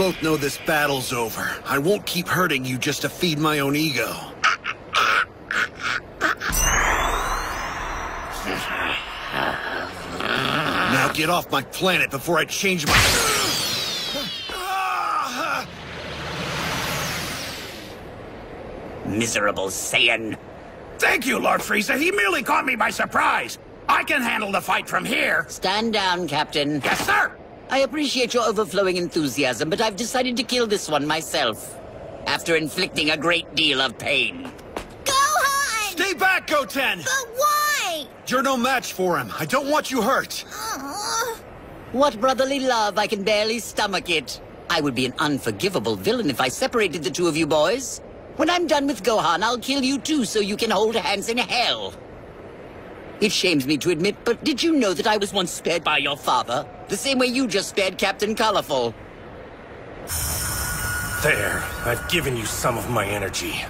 Both 0.00 0.22
know 0.22 0.34
this 0.34 0.56
battle's 0.56 1.12
over. 1.12 1.46
I 1.66 1.76
won't 1.76 2.06
keep 2.06 2.26
hurting 2.26 2.64
you 2.64 2.78
just 2.78 3.02
to 3.02 3.10
feed 3.10 3.38
my 3.38 3.58
own 3.58 3.76
ego. 3.76 4.08
Now 10.88 11.12
get 11.12 11.28
off 11.28 11.50
my 11.50 11.60
planet 11.64 12.10
before 12.10 12.38
I 12.38 12.46
change 12.46 12.86
my... 12.86 12.94
Miserable 19.04 19.66
Saiyan. 19.66 20.38
Thank 20.96 21.26
you, 21.26 21.38
Lord 21.38 21.60
Frieza. 21.60 21.98
He 22.00 22.10
merely 22.10 22.42
caught 22.42 22.64
me 22.64 22.74
by 22.74 22.88
surprise. 22.88 23.58
I 23.86 24.04
can 24.04 24.22
handle 24.22 24.50
the 24.50 24.62
fight 24.62 24.88
from 24.88 25.04
here. 25.04 25.44
Stand 25.50 25.92
down, 25.92 26.26
Captain. 26.26 26.80
Yes, 26.82 27.04
sir. 27.04 27.36
I 27.70 27.78
appreciate 27.78 28.34
your 28.34 28.42
overflowing 28.42 28.96
enthusiasm, 28.96 29.70
but 29.70 29.80
I've 29.80 29.94
decided 29.96 30.36
to 30.38 30.42
kill 30.42 30.66
this 30.66 30.88
one 30.88 31.06
myself. 31.06 31.76
After 32.26 32.56
inflicting 32.56 33.10
a 33.10 33.16
great 33.16 33.54
deal 33.54 33.80
of 33.80 33.96
pain. 33.96 34.50
Gohan! 35.04 35.92
Stay 35.92 36.14
back, 36.14 36.48
Goten! 36.48 36.98
But 36.98 37.28
why? 37.36 38.06
You're 38.26 38.42
no 38.42 38.56
match 38.56 38.92
for 38.92 39.18
him. 39.18 39.32
I 39.38 39.46
don't 39.46 39.70
want 39.70 39.90
you 39.90 40.02
hurt. 40.02 40.44
Uh, 40.52 41.36
What 41.92 42.20
brotherly 42.20 42.60
love, 42.60 42.98
I 42.98 43.06
can 43.06 43.22
barely 43.22 43.58
stomach 43.60 44.10
it. 44.10 44.40
I 44.68 44.80
would 44.80 44.94
be 44.94 45.06
an 45.06 45.14
unforgivable 45.18 45.96
villain 45.96 46.28
if 46.30 46.40
I 46.40 46.48
separated 46.48 47.02
the 47.02 47.10
two 47.10 47.26
of 47.26 47.36
you 47.36 47.46
boys. 47.46 48.00
When 48.36 48.50
I'm 48.50 48.66
done 48.66 48.86
with 48.86 49.02
Gohan, 49.02 49.42
I'll 49.42 49.58
kill 49.58 49.82
you 49.82 49.98
too 49.98 50.24
so 50.24 50.40
you 50.40 50.56
can 50.56 50.70
hold 50.70 50.94
hands 50.96 51.28
in 51.28 51.38
hell. 51.38 51.94
It 53.20 53.32
shames 53.32 53.66
me 53.66 53.76
to 53.78 53.90
admit, 53.90 54.16
but 54.24 54.42
did 54.44 54.62
you 54.62 54.72
know 54.72 54.94
that 54.94 55.06
I 55.06 55.18
was 55.18 55.32
once 55.32 55.50
spared 55.50 55.84
by 55.84 55.98
your 55.98 56.16
father? 56.16 56.66
The 56.88 56.96
same 56.96 57.18
way 57.18 57.26
you 57.26 57.46
just 57.46 57.68
spared 57.68 57.98
Captain 57.98 58.34
Colorful. 58.34 58.94
There, 61.22 61.62
I've 61.84 62.08
given 62.08 62.34
you 62.34 62.46
some 62.46 62.78
of 62.78 62.88
my 62.88 63.04
energy. 63.04 63.62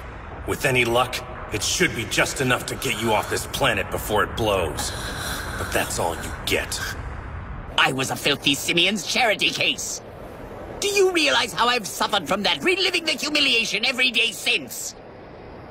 With 0.46 0.64
any 0.64 0.84
luck, 0.84 1.16
it 1.52 1.64
should 1.64 1.96
be 1.96 2.04
just 2.04 2.40
enough 2.40 2.64
to 2.66 2.76
get 2.76 3.02
you 3.02 3.12
off 3.12 3.28
this 3.28 3.48
planet 3.48 3.90
before 3.90 4.22
it 4.22 4.36
blows. 4.36 4.92
But 5.58 5.72
that's 5.72 5.98
all 5.98 6.14
you 6.14 6.30
get. 6.46 6.80
I 7.76 7.90
was 7.90 8.12
a 8.12 8.16
filthy 8.16 8.54
simian's 8.54 9.04
charity 9.04 9.50
case. 9.50 10.00
Do 10.78 10.88
you 10.88 11.10
realize 11.10 11.52
how 11.52 11.66
I've 11.66 11.88
suffered 11.88 12.28
from 12.28 12.44
that, 12.44 12.62
reliving 12.62 13.04
the 13.04 13.12
humiliation 13.12 13.84
every 13.84 14.12
day 14.12 14.30
since? 14.30 14.94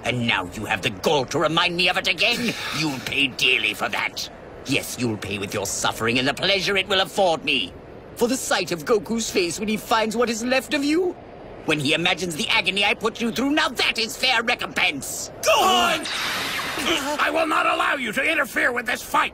And 0.03 0.27
now 0.27 0.49
you 0.53 0.65
have 0.65 0.81
the 0.81 0.89
gall 0.89 1.25
to 1.25 1.39
remind 1.39 1.75
me 1.75 1.89
of 1.89 1.97
it 1.97 2.07
again? 2.07 2.53
You'll 2.77 2.99
pay 2.99 3.27
dearly 3.27 3.73
for 3.73 3.89
that. 3.89 4.29
Yes, 4.65 4.97
you'll 4.99 5.17
pay 5.17 5.37
with 5.37 5.53
your 5.53 5.65
suffering 5.65 6.19
and 6.19 6.27
the 6.27 6.33
pleasure 6.33 6.77
it 6.77 6.87
will 6.87 7.01
afford 7.01 7.43
me. 7.43 7.73
For 8.15 8.27
the 8.27 8.37
sight 8.37 8.71
of 8.71 8.85
Goku's 8.85 9.29
face 9.29 9.59
when 9.59 9.69
he 9.69 9.77
finds 9.77 10.15
what 10.15 10.29
is 10.29 10.43
left 10.43 10.73
of 10.73 10.83
you? 10.83 11.15
When 11.65 11.79
he 11.79 11.93
imagines 11.93 12.35
the 12.35 12.47
agony 12.49 12.83
I 12.85 12.93
put 12.93 13.21
you 13.21 13.31
through, 13.31 13.51
now 13.51 13.69
that 13.69 13.97
is 13.97 14.17
fair 14.17 14.43
recompense. 14.43 15.31
Go 15.45 15.61
on! 15.61 16.01
I 17.19 17.29
will 17.31 17.47
not 17.47 17.65
allow 17.65 17.95
you 17.95 18.11
to 18.13 18.23
interfere 18.23 18.71
with 18.71 18.85
this 18.85 19.01
fight. 19.01 19.33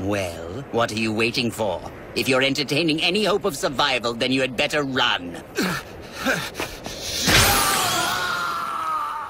Well, 0.00 0.64
what 0.72 0.92
are 0.92 0.98
you 0.98 1.12
waiting 1.12 1.50
for? 1.50 1.80
If 2.14 2.28
you're 2.28 2.42
entertaining 2.42 3.00
any 3.02 3.24
hope 3.24 3.44
of 3.44 3.56
survival, 3.56 4.12
then 4.12 4.32
you 4.32 4.40
had 4.40 4.56
better 4.56 4.82
run. 4.82 5.42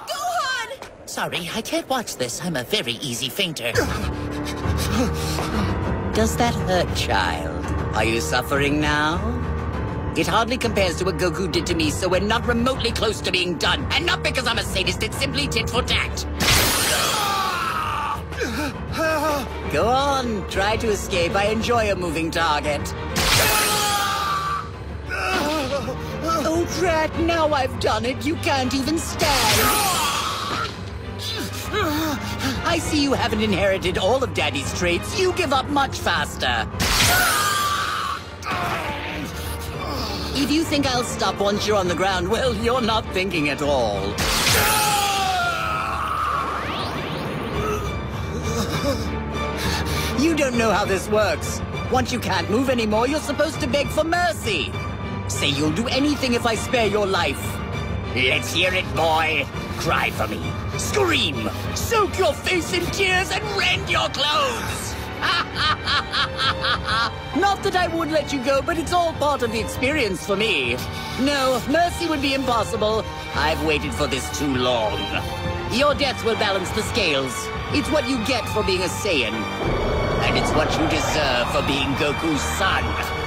Gohan! 0.06 0.70
Sorry, 1.06 1.50
I 1.52 1.60
can't 1.60 1.88
watch 1.88 2.16
this. 2.16 2.40
I'm 2.40 2.54
a 2.54 2.62
very 2.62 2.92
easy 2.94 3.28
fainter. 3.28 3.72
Does 6.12 6.36
that 6.36 6.54
hurt, 6.54 6.94
child? 6.94 7.64
Are 7.96 8.04
you 8.04 8.20
suffering 8.20 8.80
now? 8.80 9.18
It 10.16 10.28
hardly 10.28 10.56
compares 10.56 10.98
to 10.98 11.04
what 11.04 11.18
Goku 11.18 11.50
did 11.50 11.66
to 11.66 11.74
me, 11.74 11.90
so 11.90 12.08
we're 12.08 12.20
not 12.20 12.46
remotely 12.46 12.92
close 12.92 13.20
to 13.22 13.32
being 13.32 13.58
done. 13.58 13.84
And 13.90 14.06
not 14.06 14.22
because 14.22 14.46
I'm 14.46 14.58
a 14.58 14.62
sadist, 14.62 15.02
it's 15.02 15.18
simply 15.18 15.48
tit 15.48 15.68
for 15.68 15.82
tat. 15.82 16.24
Go 19.72 19.88
on, 19.88 20.48
try 20.48 20.76
to 20.76 20.90
escape. 20.90 21.34
I 21.34 21.46
enjoy 21.46 21.90
a 21.90 21.96
moving 21.96 22.30
target. 22.30 22.94
Drat, 26.84 27.18
now 27.20 27.48
I've 27.48 27.80
done 27.80 28.04
it. 28.04 28.26
You 28.26 28.36
can't 28.36 28.74
even 28.74 28.98
stand. 28.98 29.60
I 32.66 32.78
see 32.78 33.02
you 33.02 33.14
haven't 33.14 33.40
inherited 33.40 33.96
all 33.96 34.22
of 34.22 34.34
Daddy's 34.34 34.70
traits. 34.78 35.18
You 35.18 35.32
give 35.32 35.54
up 35.54 35.66
much 35.70 35.98
faster. 35.98 36.68
If 40.36 40.50
you 40.50 40.62
think 40.62 40.86
I'll 40.86 41.04
stop 41.04 41.40
once 41.40 41.66
you're 41.66 41.78
on 41.78 41.88
the 41.88 41.94
ground, 41.94 42.28
well, 42.28 42.54
you're 42.54 42.82
not 42.82 43.06
thinking 43.14 43.48
at 43.48 43.62
all. 43.62 44.02
You 50.22 50.36
don't 50.36 50.58
know 50.58 50.70
how 50.70 50.84
this 50.84 51.08
works. 51.08 51.62
Once 51.90 52.12
you 52.12 52.20
can't 52.20 52.50
move 52.50 52.68
anymore, 52.68 53.08
you're 53.08 53.20
supposed 53.20 53.58
to 53.62 53.66
beg 53.66 53.88
for 53.88 54.04
mercy. 54.04 54.70
Say 55.34 55.48
you'll 55.48 55.72
do 55.72 55.88
anything 55.88 56.34
if 56.34 56.46
I 56.46 56.54
spare 56.54 56.86
your 56.86 57.08
life. 57.08 57.42
Let's 58.14 58.54
hear 58.54 58.72
it, 58.72 58.84
boy. 58.94 59.44
Cry 59.78 60.10
for 60.10 60.28
me. 60.28 60.40
Scream. 60.78 61.50
Soak 61.74 62.16
your 62.16 62.32
face 62.32 62.72
in 62.72 62.86
tears 62.92 63.32
and 63.32 63.42
rend 63.58 63.90
your 63.90 64.08
clothes. 64.10 64.94
Not 67.36 67.64
that 67.64 67.74
I 67.74 67.88
would 67.92 68.12
let 68.12 68.32
you 68.32 68.44
go, 68.44 68.62
but 68.62 68.78
it's 68.78 68.92
all 68.92 69.12
part 69.14 69.42
of 69.42 69.50
the 69.50 69.58
experience 69.58 70.24
for 70.24 70.36
me. 70.36 70.76
No, 71.20 71.60
mercy 71.68 72.08
would 72.08 72.22
be 72.22 72.34
impossible. 72.34 73.04
I've 73.34 73.60
waited 73.66 73.92
for 73.92 74.06
this 74.06 74.38
too 74.38 74.54
long. 74.54 74.96
Your 75.72 75.94
death 75.94 76.24
will 76.24 76.36
balance 76.36 76.70
the 76.70 76.82
scales. 76.82 77.34
It's 77.72 77.90
what 77.90 78.08
you 78.08 78.24
get 78.24 78.48
for 78.50 78.62
being 78.62 78.82
a 78.82 78.90
Saiyan. 79.02 79.34
And 79.34 80.38
it's 80.38 80.52
what 80.52 80.70
you 80.78 80.86
deserve 80.88 81.50
for 81.50 81.62
being 81.66 81.92
Goku's 81.96 82.40
son. 82.56 83.23